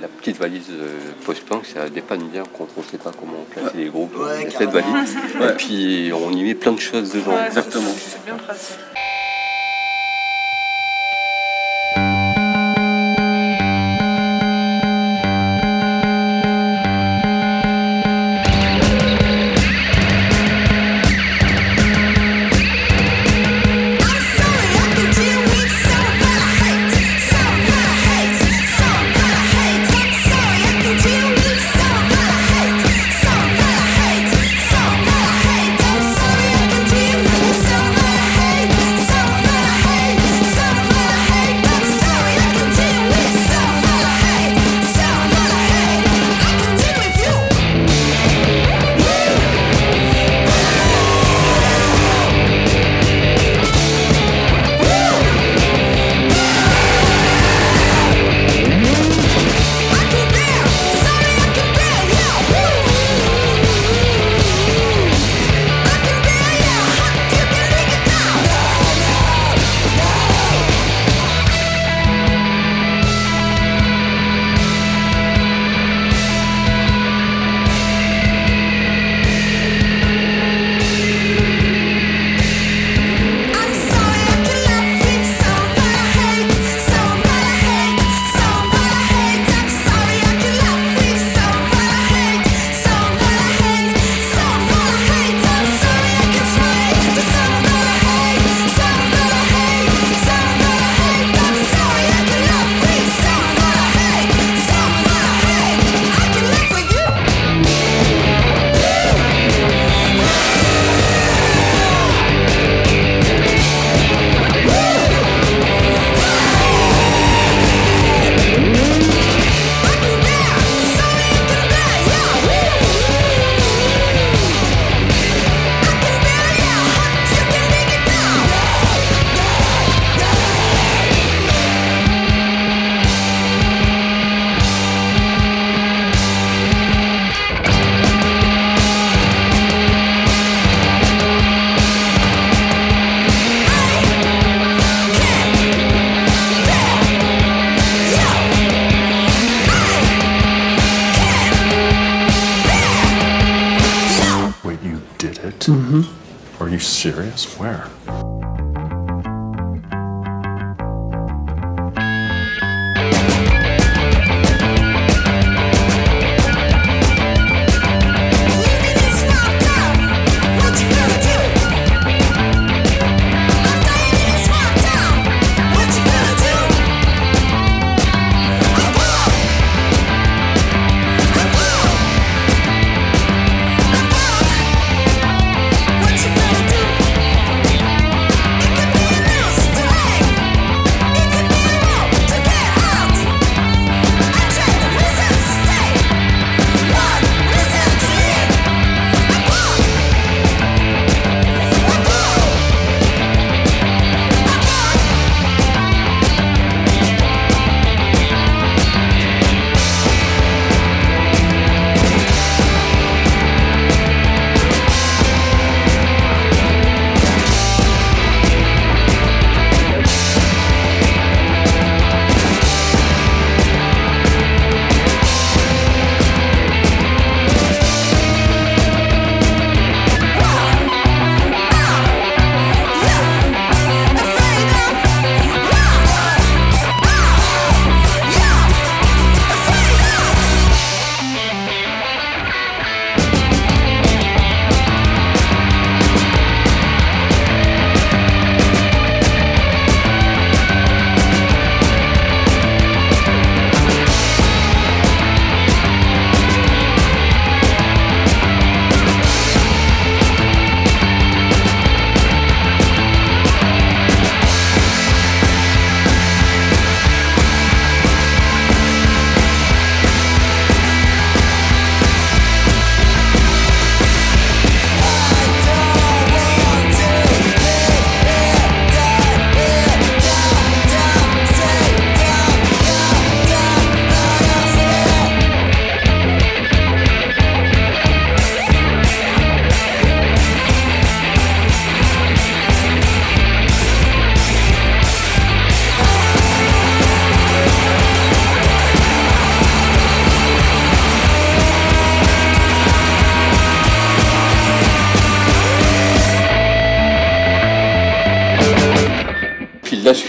la 0.00 0.08
petite 0.08 0.38
valise 0.38 0.66
euh, 0.70 0.98
post-punk, 1.24 1.64
ça 1.66 1.88
dépanne 1.88 2.24
bien 2.28 2.42
quand 2.56 2.66
on 2.76 2.80
ne 2.80 2.86
sait 2.86 2.98
pas 2.98 3.10
comment 3.18 3.44
classer 3.52 3.76
les 3.76 3.86
groupes. 3.88 4.16
Ouais, 4.18 4.48
cette 4.56 4.70
valise. 4.70 5.16
Et 5.42 5.52
puis 5.56 6.12
on 6.14 6.30
y 6.32 6.42
met 6.42 6.54
plein 6.54 6.72
de 6.72 6.80
choses 6.80 7.12
dedans. 7.12 7.32
Ouais, 7.34 7.46
Exactement. 7.46 7.90
C'est 7.96 8.24
bien 8.24 8.36
pratique. 8.36 8.76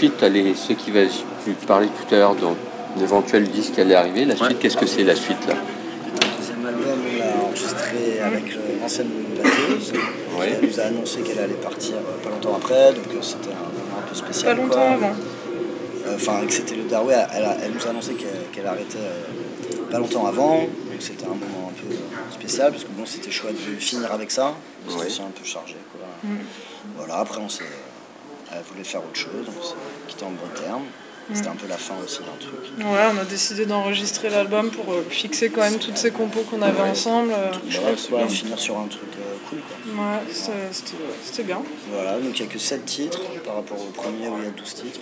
Suite, 0.08 0.22
allez, 0.22 0.54
ce 0.54 0.72
qui 0.72 0.90
va, 0.90 1.00
tu 1.44 1.50
parlais 1.66 1.88
tout 1.88 2.14
à 2.14 2.18
l'heure 2.18 2.34
d'un 2.34 2.54
éventuel 3.02 3.44
disque 3.48 3.74
qui 3.74 3.80
allait 3.80 3.94
arriver. 3.94 4.24
La 4.24 4.36
suite, 4.36 4.58
qu'est-ce 4.58 4.76
que 4.76 4.86
c'est 4.86 5.04
la 5.04 5.14
suite 5.16 5.46
là? 5.48 5.54
Le 5.54 6.38
deuxième 6.38 6.66
album, 6.66 6.98
on 7.14 7.18
l'a 7.18 7.44
enregistré 7.44 8.20
avec 8.24 8.52
euh, 8.52 8.80
l'ancienne 8.80 9.10
batteuse. 9.36 9.92
Ouais. 10.38 10.52
Elle 10.62 10.68
nous 10.68 10.80
a 10.80 10.84
annoncé 10.84 11.20
qu'elle 11.20 11.38
allait 11.38 11.54
partir 11.54 11.94
euh, 11.96 12.22
pas 12.24 12.30
longtemps 12.30 12.56
après, 12.56 12.92
donc 12.92 13.04
euh, 13.14 13.18
c'était 13.22 13.48
un 13.50 13.72
moment 13.72 13.98
un 13.98 14.02
peu 14.02 14.08
Pas 14.10 14.14
spécial. 14.14 14.56
longtemps 14.56 14.74
quoi. 14.74 14.82
avant. 14.92 15.06
Euh, 15.08 16.14
Enfin, 16.14 16.46
que 16.46 16.52
c'était 16.52 16.76
le 16.76 16.84
Darway, 16.84 17.16
elle, 17.34 17.72
nous 17.74 17.84
a 17.84 17.90
annoncé 17.90 18.14
qu'elle 18.14 18.64
arrêtait 18.66 18.96
euh, 18.96 19.90
pas 19.90 19.98
longtemps 19.98 20.24
avant, 20.26 20.58
donc 20.60 20.68
c'était 21.00 21.24
un 21.24 21.30
moment 21.30 21.68
un 21.70 21.72
peu 21.80 21.92
euh, 21.92 21.96
spécial, 22.32 22.70
parce 22.70 22.84
que 22.84 22.90
bon, 22.96 23.04
c'était 23.04 23.32
chouette 23.32 23.56
de 23.56 23.74
finir 23.80 24.12
avec 24.12 24.30
ça, 24.30 24.54
Ouais. 24.88 25.06
aussi 25.06 25.20
un 25.20 25.32
peu 25.36 25.44
chargé. 25.44 25.74
Quoi. 25.90 26.30
Voilà, 26.96 27.16
après, 27.16 27.40
on 27.44 27.48
s'est, 27.48 27.64
elle 28.56 28.64
voulait 28.72 28.84
faire 28.84 29.00
autre 29.00 29.16
chose, 29.18 29.46
on 29.48 29.62
s'est 29.62 29.74
quitté 30.08 30.24
en 30.24 30.30
bon 30.30 30.48
terme. 30.62 30.82
C'était 31.34 31.48
un 31.48 31.56
peu 31.56 31.66
la 31.66 31.76
fin 31.76 31.94
aussi 32.04 32.20
d'un 32.20 32.36
truc. 32.38 32.54
Ouais, 32.78 33.04
on 33.12 33.18
a 33.18 33.24
décidé 33.24 33.66
d'enregistrer 33.66 34.30
l'album 34.30 34.70
pour 34.70 34.92
euh, 34.92 35.04
fixer 35.10 35.50
quand 35.50 35.62
même 35.62 35.78
toutes 35.80 35.96
ces 35.96 36.12
compos 36.12 36.42
qu'on 36.48 36.62
avait 36.62 36.82
ensemble. 36.82 37.32
euh. 37.32 38.26
Finir 38.28 38.56
sur 38.60 38.78
un 38.78 38.86
truc 38.86 39.08
euh, 39.18 39.34
cool. 39.50 39.58
Quoi. 39.58 40.04
Ouais, 40.04 40.20
c'était 41.24 41.42
bien. 41.42 41.62
Voilà, 41.92 42.20
donc 42.20 42.38
il 42.38 42.42
n'y 42.44 42.48
a 42.48 42.52
que 42.52 42.60
7 42.60 42.84
titres 42.84 43.22
par 43.44 43.56
rapport 43.56 43.76
au 43.80 43.86
premier 43.90 44.28
où 44.28 44.38
il 44.38 44.44
y 44.44 44.46
a 44.46 44.50
12 44.50 44.74
titres. 44.74 45.00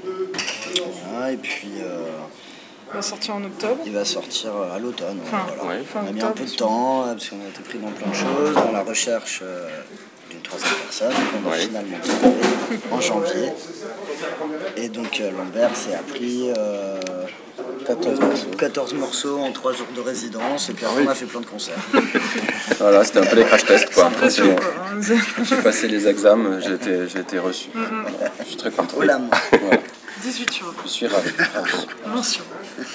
Voilà, 1.10 1.32
et 1.32 1.36
puis 1.36 1.68
euh, 1.82 2.06
On 2.90 2.96
va 2.96 3.02
sortir 3.02 3.34
en 3.36 3.44
octobre. 3.44 3.82
il 3.84 3.92
va 3.92 4.06
sortir 4.06 4.52
à 4.74 4.78
l'automne. 4.78 5.18
ouais, 5.18 5.24
Enfin, 5.26 5.46
voilà. 5.58 5.78
Ouais. 5.78 5.84
fin 5.84 6.00
On 6.04 6.08
a 6.08 6.12
mis 6.12 6.22
un 6.22 6.30
peu 6.30 6.44
de 6.44 6.50
temps 6.56 7.02
euh, 7.02 7.12
parce 7.12 7.28
qu'on 7.28 7.36
a 7.44 7.48
été 7.48 7.60
pris 7.62 7.78
dans 7.78 7.90
plein 7.90 8.08
de 8.08 8.14
choses, 8.14 8.54
dans 8.54 8.72
la 8.72 8.82
recherche 8.82 9.40
euh, 9.42 9.68
troisième 10.44 10.70
personne 10.84 11.12
qu'on 11.12 11.48
a 11.48 11.52
Ouais. 11.52 11.58
finalement 11.60 11.98
trouvé 12.02 12.78
en 12.92 13.00
janvier. 13.00 13.52
Et 14.76 14.88
donc 14.88 15.20
euh, 15.20 15.30
Lambert 15.32 15.74
s'est 15.76 15.94
appris 15.94 16.50
euh, 16.56 17.00
14, 17.86 18.20
morceaux. 18.20 18.46
14 18.58 18.94
morceaux 18.94 19.38
en 19.38 19.52
3 19.52 19.72
jours 19.72 19.86
de 19.94 20.00
résidence 20.00 20.68
et 20.70 20.72
puis 20.74 20.84
après 20.86 21.02
on 21.04 21.08
a 21.08 21.14
fait 21.14 21.26
plein 21.26 21.40
de 21.40 21.46
concerts. 21.46 21.74
Voilà, 22.78 23.04
c'était 23.04 23.20
un 23.20 23.26
peu 23.26 23.36
les 23.36 23.44
crash 23.44 23.64
tests 23.64 23.92
quoi. 23.94 24.06
Hein. 24.22 24.28
J'ai 25.00 25.56
passé 25.62 25.86
les 25.88 26.08
examens, 26.08 26.60
j'ai 26.60 26.74
été, 26.74 27.08
j'ai 27.08 27.20
été 27.20 27.38
reçu. 27.38 27.68
Voilà. 27.74 28.32
Je 28.40 28.44
suis 28.46 28.56
très 28.56 28.70
content. 28.70 28.94
Oh. 28.96 29.02
Voilà. 29.04 29.20
18 30.22 30.50
sur 30.52 30.74
Je 30.84 30.88
suis 30.88 31.06
ravi. 31.06 31.30
ravi. 31.54 31.86
mention. 32.14 32.42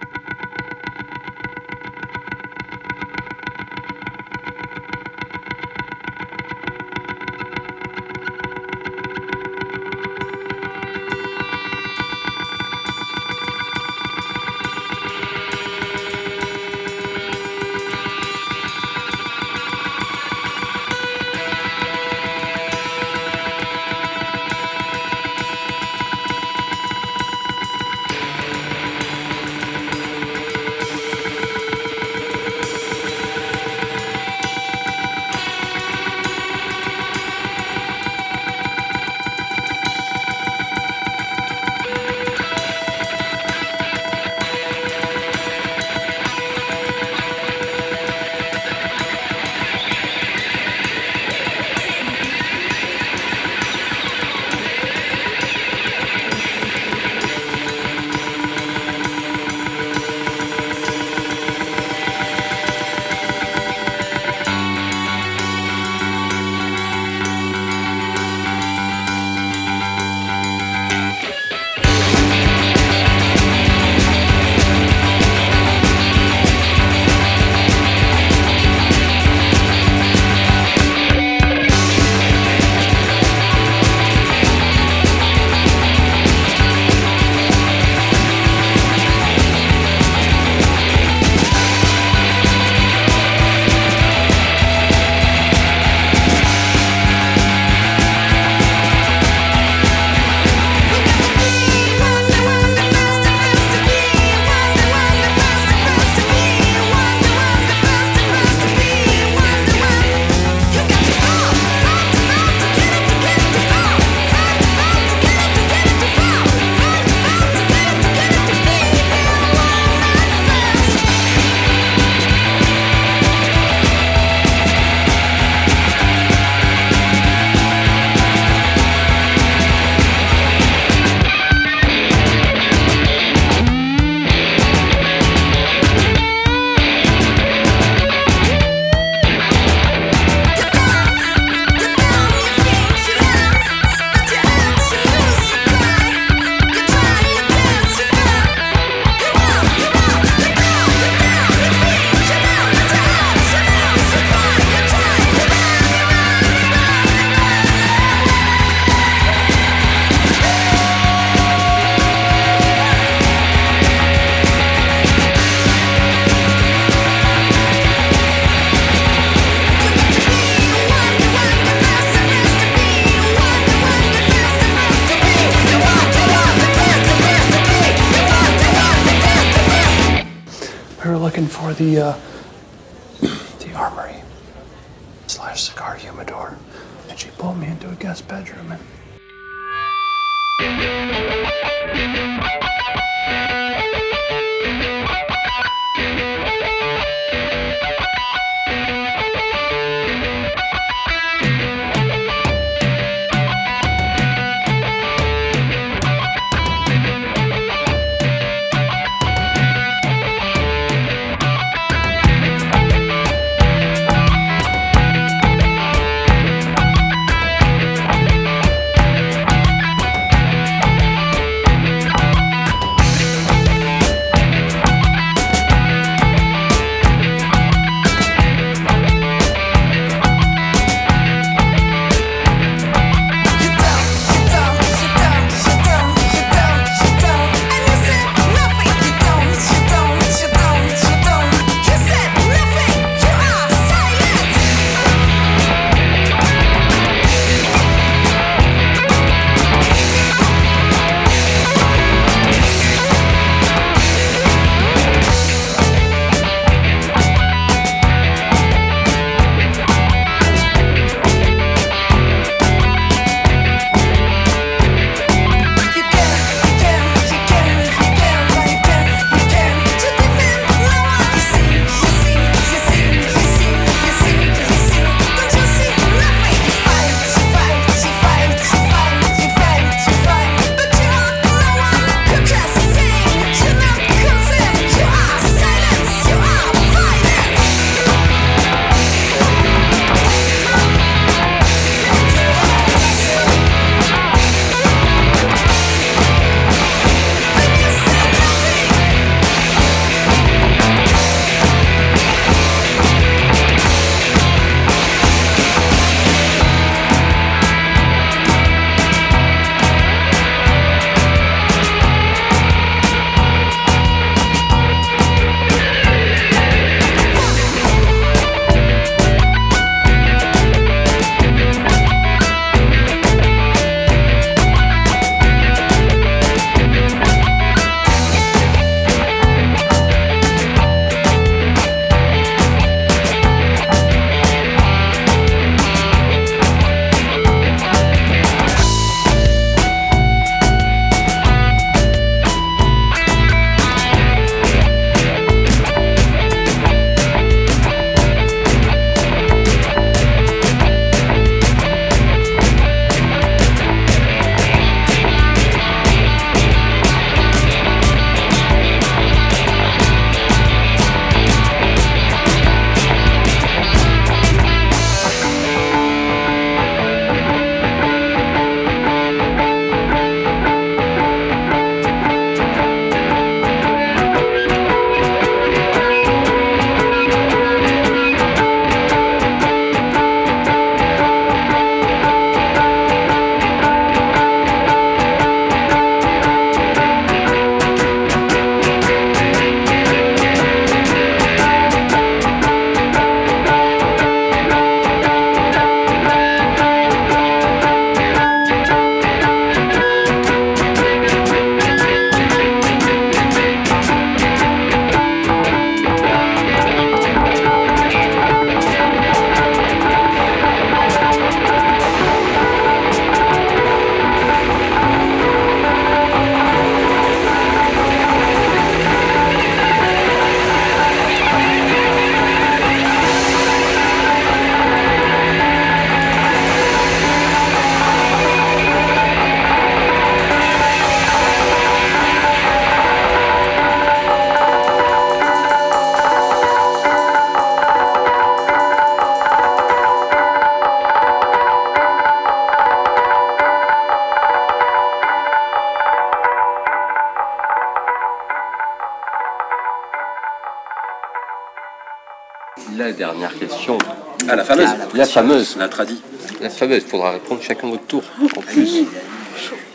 fameuse 454.77 454.89
La 455.15 455.25
fameuse. 455.27 455.77
La 455.79 455.89
tradie. 455.89 456.21
La 456.61 456.71
fameuse, 456.71 457.03
il 457.05 457.09
faudra 457.11 457.33
répondre 457.33 457.61
chacun 457.63 457.89
votre 457.89 458.05
tour. 458.07 458.23
En 458.57 458.61
plus, 458.61 459.05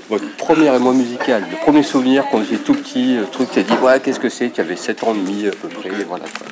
votre 0.10 0.26
premier 0.38 0.74
émoi 0.76 0.94
musical, 0.94 1.46
le 1.50 1.58
premier 1.58 1.84
souvenir 1.84 2.26
quand 2.32 2.38
vous 2.40 2.44
étiez 2.46 2.58
tout 2.60 2.74
petit, 2.74 3.16
le 3.18 3.26
truc, 3.26 3.50
t'as 3.54 3.62
dit, 3.64 3.74
ouais, 3.82 4.00
qu'est-ce 4.00 4.20
que 4.20 4.30
c'est 4.30 4.50
Tu 4.52 4.62
avais 4.62 4.76
7 4.76 5.04
ans 5.04 5.14
et 5.14 5.18
demi 5.18 5.48
à 5.48 5.52
peu 5.52 5.68
près, 5.70 5.90
et 5.90 6.04
voilà 6.04 6.26
quoi. 6.26 6.48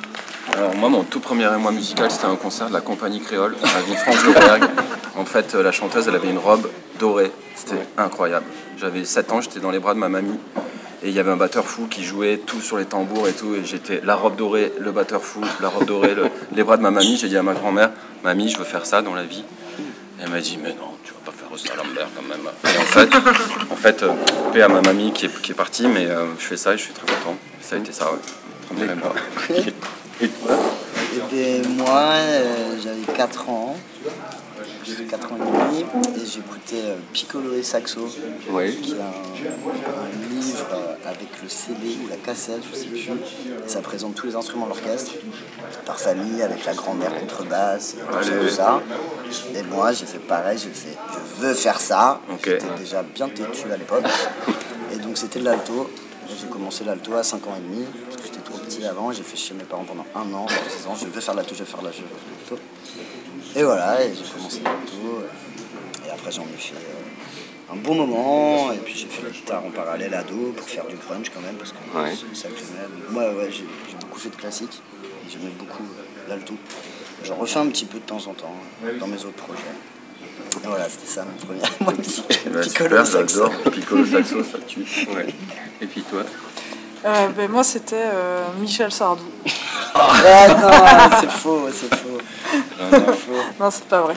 Alors 0.58 0.74
moi, 0.76 0.88
mon 0.88 1.02
tout 1.02 1.20
premier 1.20 1.44
émoi 1.54 1.72
musical, 1.72 2.10
c'était 2.10 2.26
un 2.26 2.36
concert 2.36 2.68
de 2.68 2.72
la 2.74 2.80
compagnie 2.80 3.20
créole 3.20 3.56
à 3.62 3.80
Villefranche-d'Aubergue. 3.86 4.64
En 5.14 5.26
fait, 5.26 5.54
euh, 5.54 5.62
la 5.62 5.72
chanteuse, 5.72 6.08
elle 6.08 6.14
avait 6.14 6.30
une 6.30 6.38
robe 6.38 6.70
dorée. 6.98 7.30
C'était 7.54 7.82
incroyable. 7.98 8.46
J'avais 8.78 9.04
7 9.04 9.30
ans, 9.30 9.42
j'étais 9.42 9.60
dans 9.60 9.70
les 9.70 9.78
bras 9.78 9.92
de 9.92 9.98
ma 9.98 10.08
mamie. 10.08 10.38
Et 11.02 11.08
il 11.10 11.14
y 11.14 11.18
avait 11.20 11.30
un 11.30 11.36
batteur 11.36 11.66
fou 11.66 11.86
qui 11.86 12.02
jouait 12.02 12.38
tout 12.38 12.62
sur 12.62 12.78
les 12.78 12.86
tambours 12.86 13.28
et 13.28 13.32
tout. 13.32 13.54
Et 13.54 13.62
j'étais 13.62 14.00
la 14.02 14.14
robe 14.14 14.36
dorée, 14.36 14.72
le 14.80 14.90
batteur 14.90 15.22
fou, 15.22 15.40
la 15.60 15.68
robe 15.68 15.84
dorée, 15.84 16.14
le- 16.14 16.28
les 16.56 16.64
bras 16.64 16.78
de 16.78 16.82
ma 16.82 16.90
mamie. 16.90 17.18
J'ai 17.20 17.28
dit 17.28 17.36
à 17.36 17.42
ma 17.42 17.52
grand-mère, 17.52 17.90
mamie, 18.22 18.48
je 18.50 18.58
veux 18.58 18.64
faire 18.64 18.86
ça 18.86 19.02
dans 19.02 19.14
la 19.14 19.24
vie. 19.24 19.44
Et 20.18 20.22
elle 20.22 20.30
m'a 20.30 20.40
dit, 20.40 20.58
mais 20.62 20.70
non, 20.70 20.96
tu 21.04 21.12
vas 21.12 21.18
pas 21.24 21.32
faire 21.32 21.48
ça, 21.58 21.74
Lambert, 21.76 22.08
quand 22.14 22.22
même. 22.22 22.48
Et 22.64 22.78
en 22.78 22.82
fait, 22.82 23.14
en 23.70 23.76
fait 23.76 24.02
euh, 24.02 24.12
paix 24.52 24.62
à 24.62 24.68
ma 24.68 24.80
mamie 24.80 25.12
qui 25.12 25.26
est, 25.26 25.42
qui 25.42 25.52
est 25.52 25.54
partie, 25.54 25.86
mais 25.88 26.06
euh, 26.06 26.26
je 26.38 26.44
fais 26.44 26.56
ça 26.56 26.74
et 26.74 26.78
je 26.78 26.82
suis 26.84 26.92
très 26.92 27.06
content. 27.06 27.36
Ça 27.60 27.76
a 27.76 27.78
été 27.78 27.92
ça, 27.92 28.10
ouais. 28.12 28.18
Et 30.20 30.28
toi? 30.28 30.56
Et 31.14 31.60
bien, 31.60 31.68
moi, 31.70 32.00
euh, 32.12 32.76
j'avais 32.82 33.16
4 33.16 33.48
ans. 33.50 33.76
J'avais 34.92 35.04
4 35.08 35.32
ans 35.32 35.36
et 35.36 35.40
demi 35.40 35.84
et 36.22 36.26
j'écoutais 36.26 36.82
euh, 36.82 36.96
Piccolo 37.12 37.54
et 37.54 37.62
Saxo, 37.62 38.08
Oui. 38.50 38.76
qui 38.76 38.92
est 38.92 38.94
un, 38.96 39.04
un 39.06 40.34
livre 40.34 40.66
euh, 40.74 41.08
avec 41.08 41.28
le 41.42 41.48
CD 41.48 41.96
ou 42.04 42.08
la 42.08 42.16
cassette, 42.16 42.60
je 42.70 42.76
sais 42.78 42.86
plus. 42.86 43.08
Ça 43.66 43.80
présente 43.80 44.14
tous 44.14 44.26
les 44.26 44.36
instruments 44.36 44.66
de 44.66 44.70
l'orchestre, 44.70 45.12
par 45.86 45.98
famille, 45.98 46.42
avec 46.42 46.64
la 46.66 46.74
grand-mère 46.74 47.18
contrebasse, 47.18 47.94
et 47.94 47.96
tout 48.00 48.22
ça, 48.22 48.32
tout 48.42 48.48
ça. 48.48 48.82
Et 49.54 49.62
moi, 49.62 49.92
j'ai 49.92 50.06
fait 50.06 50.18
pareil, 50.18 50.58
j'ai 50.58 50.68
fait 50.70 50.96
je 51.40 51.42
veux 51.46 51.54
faire 51.54 51.80
ça. 51.80 52.20
J'étais 52.44 52.66
déjà 52.76 53.02
bien 53.02 53.28
têtu 53.28 53.70
à 53.72 53.76
l'époque. 53.76 54.04
Et 54.92 54.96
donc 54.96 55.16
c'était 55.16 55.38
de 55.40 55.44
l'alto. 55.46 55.90
J'ai 56.40 56.46
commencé 56.48 56.84
l'alto 56.84 57.14
à 57.14 57.22
5 57.22 57.46
ans 57.46 57.54
et 57.56 57.60
demi, 57.60 57.84
parce 58.04 58.16
que 58.16 58.22
j'étais 58.24 58.40
trop 58.40 58.58
petit 58.58 58.84
avant. 58.84 59.10
J'ai 59.12 59.22
fait 59.22 59.36
chez 59.36 59.54
mes 59.54 59.64
parents 59.64 59.84
pendant 59.84 60.06
un 60.14 60.32
an, 60.34 60.44
en 60.44 60.46
disant 60.76 60.94
je 61.00 61.06
veux 61.06 61.20
faire 61.20 61.34
l'alto, 61.34 61.54
je 61.54 61.60
veux 61.60 61.64
faire 61.66 61.82
l'alto. 61.82 62.02
Et 63.56 63.62
voilà, 63.62 64.02
et 64.04 64.12
j'ai 64.14 64.30
commencé 64.32 64.60
l'alto. 64.64 65.22
Et 66.06 66.10
après 66.10 66.30
j'en 66.30 66.42
ai 66.42 66.58
fait 66.58 66.74
euh, 66.74 67.72
un 67.72 67.76
bon 67.76 67.94
moment. 67.94 68.72
Et 68.72 68.78
puis 68.78 68.94
j'ai 68.96 69.06
fait 69.06 69.22
la 69.22 69.30
guitare 69.30 69.64
en 69.64 69.70
parallèle 69.70 70.14
ado 70.14 70.52
pour 70.56 70.66
faire 70.68 70.86
du 70.86 70.96
grunge 70.96 71.30
quand 71.34 71.40
même, 71.40 71.56
parce 71.56 71.72
que 71.72 71.76
Ouais. 71.98 72.10
c'est 72.14 72.36
ça 72.36 72.48
que 72.48 72.54
j'aimais. 72.56 72.88
Moi, 73.10 73.24
ouais, 73.34 73.50
j'ai 73.50 73.64
beaucoup 74.00 74.18
fait 74.18 74.30
de 74.30 74.36
classique. 74.36 74.80
Et 75.26 75.30
j'aimais 75.30 75.52
beaucoup 75.58 75.82
euh, 75.84 76.28
l'alto. 76.28 76.54
J'en 77.24 77.36
refais 77.36 77.58
un 77.60 77.66
petit 77.68 77.84
peu 77.84 77.98
de 77.98 78.04
temps 78.04 78.26
en 78.26 78.34
temps 78.34 78.54
euh, 78.84 78.98
dans 78.98 79.06
mes 79.06 79.18
autres 79.18 79.32
projets. 79.44 79.60
Et 80.64 80.66
voilà, 80.66 80.88
c'était 80.88 81.06
ça 81.06 81.24
mon 81.24 81.46
premier 81.46 81.60
mois 81.80 81.92
musical. 81.94 82.36
Bah, 82.52 82.60
Piccolo 82.60 82.88
super, 82.88 83.06
saxo. 83.06 83.44
j'adore. 83.46 83.72
Piccolo 83.72 84.06
saxo, 84.06 84.42
ça 84.44 84.58
tue. 84.66 84.80
Ouais. 85.14 85.26
Et 85.80 85.86
puis 85.86 86.02
toi? 86.02 86.22
Euh, 87.04 87.28
ben, 87.36 87.50
moi, 87.50 87.64
c'était 87.64 87.96
euh, 87.96 88.44
Michel 88.60 88.92
Sardou. 88.92 89.24
Ah 89.94 90.48
non, 90.48 91.16
c'est 91.20 91.30
faux, 91.30 91.68
c'est 91.70 91.94
faux. 91.94 92.18
Non, 93.60 93.70
c'est 93.70 93.84
pas 93.84 94.00
vrai. 94.00 94.14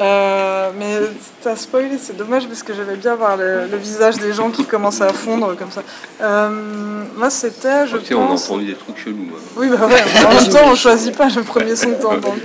Euh, 0.00 0.70
mais 0.78 1.00
t'as 1.42 1.54
spoilé, 1.56 1.98
c'est 2.00 2.16
dommage 2.16 2.46
parce 2.46 2.62
que 2.64 2.72
j'aimais 2.74 2.96
bien 2.96 3.14
voir 3.14 3.36
le, 3.36 3.66
le 3.66 3.76
visage 3.76 4.16
des 4.18 4.32
gens 4.32 4.50
qui 4.50 4.64
commençaient 4.64 5.04
à 5.04 5.12
fondre 5.12 5.56
comme 5.56 5.70
ça. 5.70 5.82
Euh, 6.20 7.04
moi, 7.16 7.30
c'était, 7.30 7.86
je 7.86 7.96
Tu 7.98 8.06
sais, 8.06 8.14
on 8.14 8.24
a 8.24 8.28
pense. 8.28 8.46
entendu 8.50 8.66
des 8.66 8.74
trucs 8.74 8.98
chelous. 8.98 9.26
hein. 9.32 9.40
Oui, 9.56 9.68
bah 9.68 9.86
ouais, 9.86 10.02
en 10.26 10.34
même 10.34 10.48
temps, 10.48 10.66
on 10.66 10.74
choisit 10.74 11.16
pas 11.16 11.28
le 11.28 11.42
premier 11.42 11.74
son 11.76 11.90
que 11.90 12.02
t'as 12.02 12.08
entendu. 12.08 12.42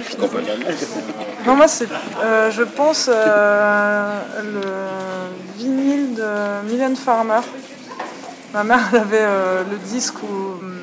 Non, 1.46 1.56
moi, 1.56 1.68
c'est, 1.68 1.88
euh, 2.24 2.50
je 2.52 2.64
pense, 2.64 3.10
euh, 3.12 4.20
le 4.44 5.62
vinyle 5.64 6.16
de 6.16 6.70
Mylène 6.72 6.96
Farmer. 6.96 7.40
Ma 8.54 8.64
mère 8.64 8.80
elle 8.93 8.99
avait 9.01 9.18
euh, 9.22 9.64
le 9.70 9.78
disque 9.78 10.22
où, 10.24 10.26
hum, 10.62 10.80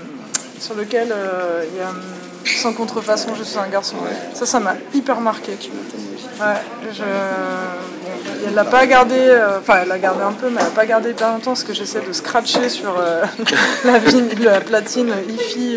sur 0.59 0.75
lequel 0.75 1.09
euh, 1.13 1.65
il 1.73 1.79
y 1.79 1.81
a 1.83 1.89
hum, 1.91 2.01
Sans 2.45 2.73
contrefaçon, 2.73 3.35
je 3.39 3.45
suis 3.45 3.59
un 3.59 3.69
garçon. 3.69 3.97
Ça, 4.35 4.47
ça 4.47 4.61
m'a 4.61 4.75
hyper 4.95 5.21
marqué. 5.21 5.53
Ouais, 5.53 6.47
je... 6.93 7.03
bon, 7.03 8.11
elle 8.49 8.55
l'a 8.55 8.65
pas 8.65 8.87
gardé, 8.87 9.15
euh, 9.19 9.59
enfin 9.59 9.81
elle 9.83 9.89
l'a 9.89 9.99
gardé 9.99 10.23
un 10.23 10.33
peu, 10.33 10.49
mais 10.49 10.57
elle 10.59 10.65
l'a 10.65 10.71
pas 10.71 10.87
gardé 10.87 11.11
hyper 11.11 11.29
longtemps 11.33 11.51
parce 11.51 11.65
que 11.65 11.75
j'essaie 11.75 12.01
de 12.01 12.13
scratcher 12.15 12.71
sur 12.71 12.95
la, 13.85 13.99
vinyle- 13.99 14.43
la 14.43 14.61
platine 14.63 15.13
hi-fi, 15.29 15.77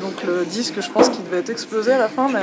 donc 0.00 0.22
le 0.24 0.44
disque, 0.44 0.74
je 0.80 0.88
pense 0.88 1.08
qu'il 1.08 1.24
devait 1.24 1.38
être 1.40 1.50
explosé 1.50 1.92
à 1.92 1.98
la 1.98 2.08
fin, 2.08 2.28
mais 2.32 2.42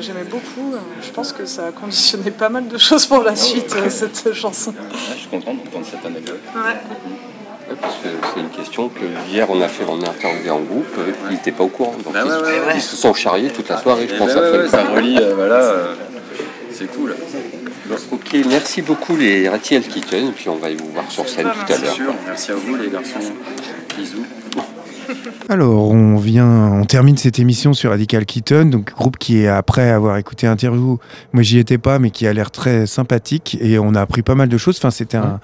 j'aimais- 0.00 0.24
beaucoup. 0.24 0.74
Je 1.02 1.10
pense 1.10 1.34
que 1.34 1.44
ça 1.44 1.66
a 1.66 1.70
conditionné 1.72 2.30
pas 2.30 2.48
mal 2.48 2.66
de 2.66 2.78
choses 2.78 3.04
pour 3.06 3.22
la 3.22 3.36
suite, 3.36 3.76
euh, 3.76 3.90
cette 3.90 4.32
chanson. 4.32 4.72
Je 5.12 5.18
suis 5.20 5.28
content 5.28 5.52
d'entendre 5.52 5.84
cette 5.88 6.04
anecdote. 6.06 6.40
Ouais. 6.56 6.80
Ouais, 7.68 7.76
parce 7.80 7.94
que 7.96 8.08
c'est 8.34 8.40
une 8.40 8.50
question 8.50 8.88
que 8.88 9.04
hier 9.32 9.46
on 9.50 9.60
a 9.62 9.68
fait, 9.68 9.84
on 9.88 10.00
a 10.02 10.10
interviewé 10.10 10.50
en 10.50 10.60
groupe, 10.60 10.86
et 11.08 11.12
puis 11.12 11.20
ils 11.30 11.34
n'étaient 11.34 11.52
pas 11.52 11.64
au 11.64 11.68
courant. 11.68 11.94
Donc 12.04 12.12
Bah 12.12 12.20
ils, 12.24 12.30
ouais, 12.30 12.36
ouais, 12.36 12.66
ouais. 12.66 12.72
ils 12.76 12.80
se 12.82 12.96
sont 12.96 13.14
charriés 13.14 13.48
toute 13.50 13.68
la 13.68 13.78
soirée, 13.80 14.06
je 14.08 14.14
Eh 14.14 14.18
pense. 14.18 14.34
ben 14.34 14.52
ouais, 14.52 14.68
ça 14.68 14.84
relie, 14.84 15.18
euh, 15.18 15.34
voilà, 15.34 15.56
euh, 15.62 15.94
c'est 16.70 16.86
cool. 16.94 17.14
Ok, 18.12 18.36
merci 18.48 18.82
beaucoup 18.82 19.16
les 19.16 19.48
Ratiel 19.48 19.82
Kitten, 19.82 20.28
et 20.28 20.32
puis 20.32 20.48
on 20.48 20.56
va 20.56 20.68
vous 20.70 20.90
voir 20.92 21.10
sur 21.10 21.28
scène 21.28 21.46
tout 21.46 21.72
à 21.72 21.78
l'heure. 21.78 21.94
sûr, 21.94 22.14
merci 22.26 22.50
à 22.50 22.54
vous 22.54 22.76
les 22.76 22.88
garçons. 22.90 23.18
Bisous. 23.96 24.24
Alors, 25.50 25.90
on 25.90 26.16
vient, 26.16 26.70
on 26.72 26.84
termine 26.86 27.16
cette 27.18 27.38
émission 27.38 27.74
sur 27.74 27.90
Radical 27.90 28.24
Kitten, 28.24 28.70
donc 28.70 28.92
groupe 28.94 29.18
qui 29.18 29.42
est 29.42 29.48
après 29.48 29.90
avoir 29.90 30.16
écouté 30.16 30.46
l'interview, 30.46 30.98
moi 31.34 31.42
j'y 31.42 31.58
étais 31.58 31.76
pas, 31.78 31.98
mais 31.98 32.10
qui 32.10 32.26
a 32.26 32.32
l'air 32.32 32.50
très 32.50 32.86
sympathique 32.86 33.58
et 33.60 33.78
on 33.78 33.94
a 33.94 34.00
appris 34.00 34.22
pas 34.22 34.34
mal 34.34 34.48
de 34.48 34.56
choses. 34.56 34.76
Enfin, 34.78 34.90
c'était 34.90 35.18
un, 35.18 35.40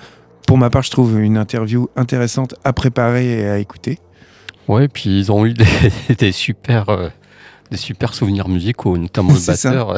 pour 0.50 0.58
ma 0.58 0.68
part, 0.68 0.82
je 0.82 0.90
trouve 0.90 1.20
une 1.20 1.38
interview 1.38 1.88
intéressante 1.94 2.56
à 2.64 2.72
préparer 2.72 3.38
et 3.38 3.46
à 3.46 3.58
écouter. 3.60 4.00
Ouais, 4.66 4.88
puis 4.88 5.16
ils 5.16 5.30
ont 5.30 5.46
eu 5.46 5.54
des, 5.54 5.64
des 6.18 6.32
super, 6.32 6.88
euh, 6.88 7.08
des 7.70 7.76
super 7.76 8.14
souvenirs 8.14 8.48
musicaux, 8.48 8.98
notamment 8.98 9.32
le 9.32 9.38
batteur. 9.46 9.96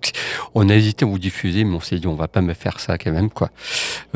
on 0.56 0.68
a 0.68 0.74
hésité 0.74 1.04
à 1.04 1.08
vous 1.08 1.20
diffuser, 1.20 1.62
mais 1.62 1.76
on 1.76 1.80
s'est 1.80 2.00
dit 2.00 2.08
on 2.08 2.16
va 2.16 2.26
pas 2.26 2.40
me 2.40 2.52
faire 2.52 2.80
ça 2.80 2.98
quand 2.98 3.12
même, 3.12 3.30
quoi. 3.30 3.50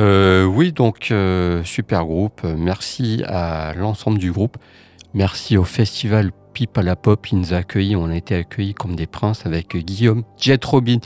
Euh, 0.01 0.45
oui, 0.45 0.73
donc 0.73 1.13
euh, 1.13 1.63
super 1.63 2.05
groupe. 2.05 2.43
Merci 2.43 3.23
à 3.25 3.73
l'ensemble 3.77 4.19
du 4.19 4.33
groupe. 4.33 4.57
Merci 5.15 5.57
au 5.57 5.63
festival 5.63 6.33
Pipe 6.53 6.77
à 6.79 6.83
la 6.83 6.97
Pop. 6.97 7.25
Il 7.31 7.39
nous 7.39 7.55
a 7.55 7.59
accueillis. 7.59 7.95
On 7.95 8.11
a 8.11 8.17
été 8.17 8.35
accueillis 8.35 8.75
comme 8.75 8.97
des 8.97 9.07
princes 9.07 9.47
avec 9.47 9.77
Guillaume 9.77 10.25
Jet 10.37 10.65
Robin 10.65 10.99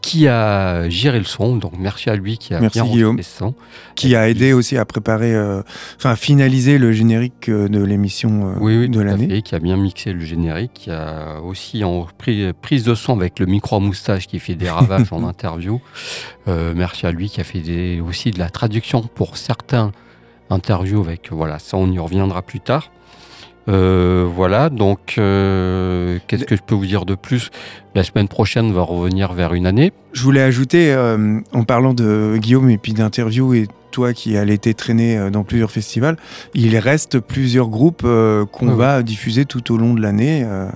qui 0.00 0.28
a 0.28 0.88
géré 0.88 1.18
le 1.18 1.24
son. 1.24 1.56
Donc 1.56 1.72
merci 1.78 2.08
à 2.08 2.16
lui 2.16 2.38
qui 2.38 2.54
a 2.54 2.60
Merci, 2.60 2.80
bien 2.80 2.90
Guillaume. 2.90 3.22
son. 3.22 3.54
Qui 3.94 4.14
a 4.16 4.28
aidé 4.28 4.52
aussi 4.52 4.76
à 4.78 4.84
préparer, 4.84 5.34
euh, 5.34 5.62
enfin, 5.96 6.10
à 6.10 6.16
finaliser 6.16 6.78
le 6.78 6.92
générique 6.92 7.48
euh, 7.48 7.68
de 7.68 7.82
l'émission 7.82 8.50
euh, 8.50 8.54
oui, 8.60 8.76
oui, 8.78 8.88
de 8.88 9.00
l'année. 9.00 9.42
qui 9.42 9.54
a 9.54 9.58
bien 9.58 9.76
mixé 9.76 10.12
le 10.12 10.20
générique, 10.24 10.72
qui 10.74 10.90
a 10.90 11.40
aussi 11.42 11.82
en 11.84 12.06
pris, 12.16 12.52
prise 12.62 12.84
de 12.84 12.94
son 12.94 13.16
avec 13.16 13.38
le 13.38 13.46
micro 13.46 13.76
à 13.76 13.80
moustache 13.80 14.26
qui 14.26 14.38
fait 14.38 14.54
des 14.54 14.70
ravages 14.70 15.12
en 15.12 15.24
interview. 15.28 15.80
Euh, 16.46 16.72
merci 16.76 17.06
à 17.06 17.10
lui 17.10 17.28
qui 17.28 17.40
a 17.40 17.44
fait 17.44 17.60
des- 17.60 18.00
aussi 18.00 18.30
de 18.30 18.38
la 18.38 18.50
traduction 18.50 19.02
pour 19.02 19.36
certains 19.36 19.92
interviews 20.50 21.00
avec 21.02 21.30
voilà 21.30 21.58
ça 21.58 21.76
on 21.76 21.90
y 21.90 21.98
reviendra 21.98 22.40
plus 22.42 22.60
tard. 22.60 22.90
Euh, 23.68 24.26
voilà 24.26 24.70
donc 24.70 25.16
euh, 25.18 26.18
qu'est-ce 26.26 26.44
que 26.44 26.56
je 26.56 26.62
peux 26.62 26.74
vous 26.74 26.86
dire 26.86 27.04
de 27.04 27.14
plus? 27.14 27.50
La 27.94 28.02
semaine 28.02 28.28
prochaine 28.28 28.66
on 28.66 28.72
va 28.72 28.82
revenir 28.82 29.32
vers 29.32 29.52
une 29.52 29.66
année. 29.66 29.92
Je 30.12 30.22
voulais 30.22 30.42
ajouter, 30.42 30.92
euh, 30.92 31.40
en 31.52 31.64
parlant 31.64 31.92
de 31.92 32.38
Guillaume 32.38 32.70
et 32.70 32.78
puis 32.78 32.94
d'interview 32.94 33.52
et 33.54 33.66
toi 33.90 34.12
qui 34.12 34.36
allais 34.36 34.54
été 34.54 34.74
traîné 34.74 35.16
euh, 35.18 35.30
dans 35.30 35.44
plusieurs 35.44 35.70
festivals, 35.70 36.16
il 36.54 36.76
reste 36.78 37.18
plusieurs 37.20 37.68
groupes 37.68 38.02
euh, 38.04 38.44
qu'on 38.46 38.68
Ouais, 38.68 38.74
va 38.74 39.02
diffuser 39.02 39.44
tout 39.44 39.72
au 39.72 39.76
long 39.78 39.94
de 39.94 40.00
l'année. 40.00 40.42
euh, 40.44 40.68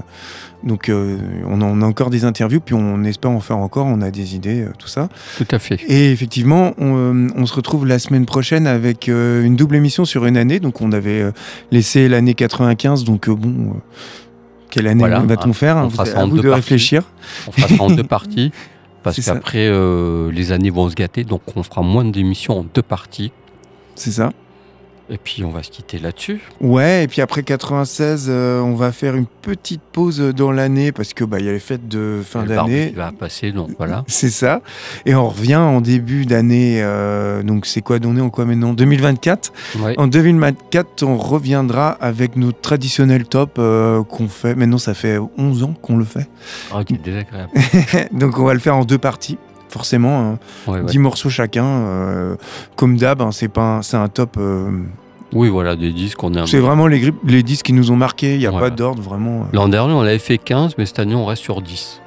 donc 0.65 0.89
euh, 0.89 1.19
on 1.49 1.61
en 1.61 1.83
a 1.83 1.85
encore 1.85 2.09
des 2.09 2.25
interviews, 2.25 2.61
puis 2.61 2.75
on 2.77 3.03
espère 3.03 3.33
en 3.33 3.41
faire 3.41 3.59
encore, 3.59 3.87
on 3.87 4.01
a 4.01 4.13
des 4.13 4.37
idées, 4.37 4.61
euh, 4.63 4.71
tout 4.79 4.87
ça. 4.87 5.09
Tout 5.37 5.47
à 5.51 5.59
fait. 5.59 5.81
Et 5.89 6.13
effectivement, 6.13 6.73
on, 6.79 6.95
euh, 6.97 7.27
on 7.37 7.47
se 7.47 7.55
retrouve 7.55 7.85
la 7.85 7.99
semaine 7.99 8.27
prochaine 8.27 8.69
avec 8.69 9.09
euh, 9.09 9.43
une 9.43 9.57
double 9.57 9.75
émission 9.75 10.05
sur 10.05 10.25
une 10.25 10.37
année. 10.37 10.61
Donc 10.61 10.81
on 10.81 10.93
avait 10.93 11.21
euh, 11.21 11.33
laissé 11.73 12.09
l'année 12.09 12.35
95, 12.35 13.03
donc 13.03 13.29
euh, 13.29 13.35
bon, 13.35 13.49
euh, 13.49 13.79
quelle 14.71 14.87
année 14.87 15.01
Voilà, 15.01 15.19
va-t-on 15.19 15.53
faire? 15.53 15.77
on 15.79 15.91
fera 15.91 16.05
Vous- 16.05 16.11
ça 16.13 16.21
À 16.21 16.23
en 16.25 16.29
vous 16.29 16.37
deux 16.37 16.43
de 16.45 16.49
parties. 16.51 16.61
réfléchir. 16.63 17.03
On 17.49 17.53
fera 17.53 17.69
ça 17.69 17.83
en 17.83 17.91
deux 17.91 18.05
parties 18.05 18.53
parce 19.03 19.21
qu'après 19.21 19.67
euh, 19.67 20.31
les 20.31 20.53
années 20.53 20.71
vont 20.71 20.89
se 20.89 20.95
gâter 20.95 21.25
donc 21.25 21.43
on 21.57 21.63
fera 21.63 21.83
moins 21.83 22.05
d'émissions 22.05 22.61
en 22.61 22.63
deux 22.63 22.83
parties. 22.83 23.33
C'est 23.95 24.13
ça. 24.13 24.33
Et 25.11 25.19
puis 25.19 25.45
on 25.45 25.51
va 25.51 25.63
se 25.63 25.71
quitter 25.71 25.99
là-dessus. 25.99 26.41
Ouais, 26.61 27.05
et 27.05 27.09
puis 27.09 27.21
après 27.21 27.43
96, 27.43 28.27
euh, 28.29 28.61
on 28.61 28.75
va 28.75 28.93
faire 28.93 29.15
une 29.15 29.27
petite 29.27 29.81
pause 29.93 30.21
dans 30.21 30.53
l'année 30.53 30.93
parce 30.93 31.13
que 31.13 31.25
bah 31.25 31.39
il 31.41 31.47
y 31.47 31.49
a 31.49 31.53
les 31.53 31.59
fêtes 31.59 31.89
de 31.89 32.21
fin 32.25 32.45
d'année. 32.45 32.93
va 32.97 33.13
passer, 33.13 33.53
donc 33.53 33.71
voilà. 33.77 34.05
C'est 34.09 34.31
ça. 34.31 34.63
Et 35.05 35.15
on 35.15 35.29
revient 35.29 35.57
en 35.57 35.81
début 35.81 36.25
d'année. 36.25 36.81
euh, 36.83 37.43
donc 37.43 37.67
c'est 37.67 37.83
quoi 37.83 37.99
On 38.05 38.17
est 38.17 38.21
en 38.21 38.31
quoi 38.31 38.45
maintenant? 38.45 38.73
2024. 38.73 39.53
Ouais. 39.81 39.95
En 39.99 40.07
2024, 40.07 41.03
on 41.03 41.17
reviendra 41.17 41.91
avec 41.91 42.37
notre 42.37 42.61
traditionnel 42.61 43.25
top 43.27 43.57
euh, 43.59 44.03
qu'on 44.05 44.29
fait. 44.29 44.55
Maintenant, 44.55 44.79
ça 44.79 44.95
fait 44.95 45.19
11 45.37 45.65
ans 45.65 45.75
qu'on 45.83 45.97
le 45.97 46.05
fait. 46.05 46.29
Ah, 46.73 46.81
ok, 46.81 47.01
désagréable. 47.03 47.51
donc 48.13 48.39
on 48.39 48.45
va 48.45 48.55
le 48.55 48.61
faire 48.61 48.77
en 48.77 48.85
deux 48.85 48.99
parties. 48.99 49.39
Forcément, 49.73 50.21
hein. 50.21 50.39
Ouais, 50.71 50.81
ouais. 50.81 50.85
10 50.85 50.99
morceaux 50.99 51.31
chacun. 51.31 51.65
euh, 51.65 52.37
comme 52.77 52.99
d'hab, 52.99 53.23
hein, 53.23 53.31
c'est 53.33 53.49
pas 53.49 53.79
un- 53.79 53.83
c'est 53.83 53.97
un 53.97 54.09
top. 54.09 54.37
euh, 54.39 54.69
Oui, 55.33 55.49
voilà, 55.49 55.77
des 55.77 55.93
disques 55.93 56.19
qu'on 56.19 56.35
a. 56.35 56.47
c'est 56.47 56.59
vraiment 56.59 56.87
les, 56.87 57.11
les 57.27 57.43
disques 57.43 57.65
qui 57.67 57.73
nous 57.73 57.91
ont 57.91 57.97
marqués. 57.97 58.35
Il 58.35 58.39
n'y 58.41 58.47
a 58.47 58.53
pas 58.53 58.69
d'ordre 58.69 59.01
vraiment. 59.03 59.47
L'an 59.55 59.69
dernier, 59.69 59.95
on 59.95 60.03
avait 60.03 60.19
fait 60.19 60.37
15, 60.37 60.75
mais 60.77 60.85
cette 60.85 60.99
année, 60.99 61.15
on 61.15 61.25
reste 61.25 61.43
sur 61.43 61.63
10. 61.63 62.01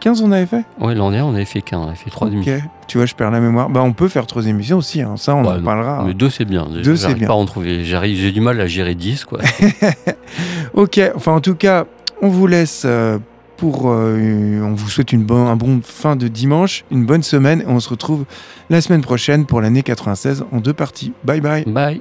15, 0.00 0.20
on 0.20 0.32
avait 0.32 0.46
fait? 0.46 0.64
Ouais, 0.80 0.96
l'an 0.96 1.12
dernier, 1.12 1.30
on 1.30 1.34
avait 1.36 1.44
fait 1.44 1.60
15, 1.62 1.78
on 1.80 1.86
avait 1.86 1.94
fait 1.96 2.10
3 2.10 2.26
Ok. 2.26 2.32
demi. 2.32 2.44
Tu 2.88 2.98
vois, 2.98 3.06
je 3.06 3.14
perds 3.14 3.30
la 3.30 3.38
mémoire. 3.38 3.70
Bah, 3.70 3.82
on 3.84 3.92
peut 3.92 4.08
faire 4.08 4.26
trois 4.26 4.44
émissions 4.48 4.78
aussi. 4.78 5.00
hein. 5.00 5.14
Ça, 5.16 5.36
on 5.36 5.42
Ouais, 5.44 5.50
en 5.50 5.58
non. 5.58 5.62
parlera. 5.62 6.02
Mais 6.04 6.12
deux, 6.12 6.28
c'est 6.28 6.44
bien. 6.44 6.66
Déjà, 6.66 6.82
Deux, 6.82 6.96
c'est 6.96 7.02
j'arrive 7.02 7.18
bien. 7.18 7.28
pas 7.28 7.34
à 7.34 7.36
en 7.36 7.44
trouver. 7.44 7.84
J'arrive- 7.84 8.18
J'ai 8.18 8.32
du 8.32 8.40
mal 8.40 8.60
à 8.60 8.66
gérer 8.66 8.96
10, 8.96 9.24
quoi. 9.26 9.38
Ok, 10.74 11.00
enfin 11.14 11.32
en 11.32 11.40
tout 11.40 11.54
cas, 11.54 11.84
on 12.20 12.28
vous 12.28 12.46
laisse 12.48 12.82
euh, 12.84 13.18
euh, 13.64 14.60
on 14.62 14.74
vous 14.74 14.88
souhaite 14.88 15.12
une 15.12 15.24
bonne, 15.24 15.46
un 15.46 15.56
bon 15.56 15.80
fin 15.82 16.16
de 16.16 16.28
dimanche, 16.28 16.84
une 16.90 17.06
bonne 17.06 17.22
semaine 17.22 17.60
et 17.62 17.66
on 17.66 17.80
se 17.80 17.88
retrouve 17.88 18.24
la 18.70 18.80
semaine 18.80 19.02
prochaine 19.02 19.46
pour 19.46 19.60
l'année 19.60 19.82
96 19.82 20.44
en 20.52 20.60
deux 20.60 20.74
parties. 20.74 21.12
Bye 21.24 21.40
bye. 21.40 21.64
Bye. 21.66 22.00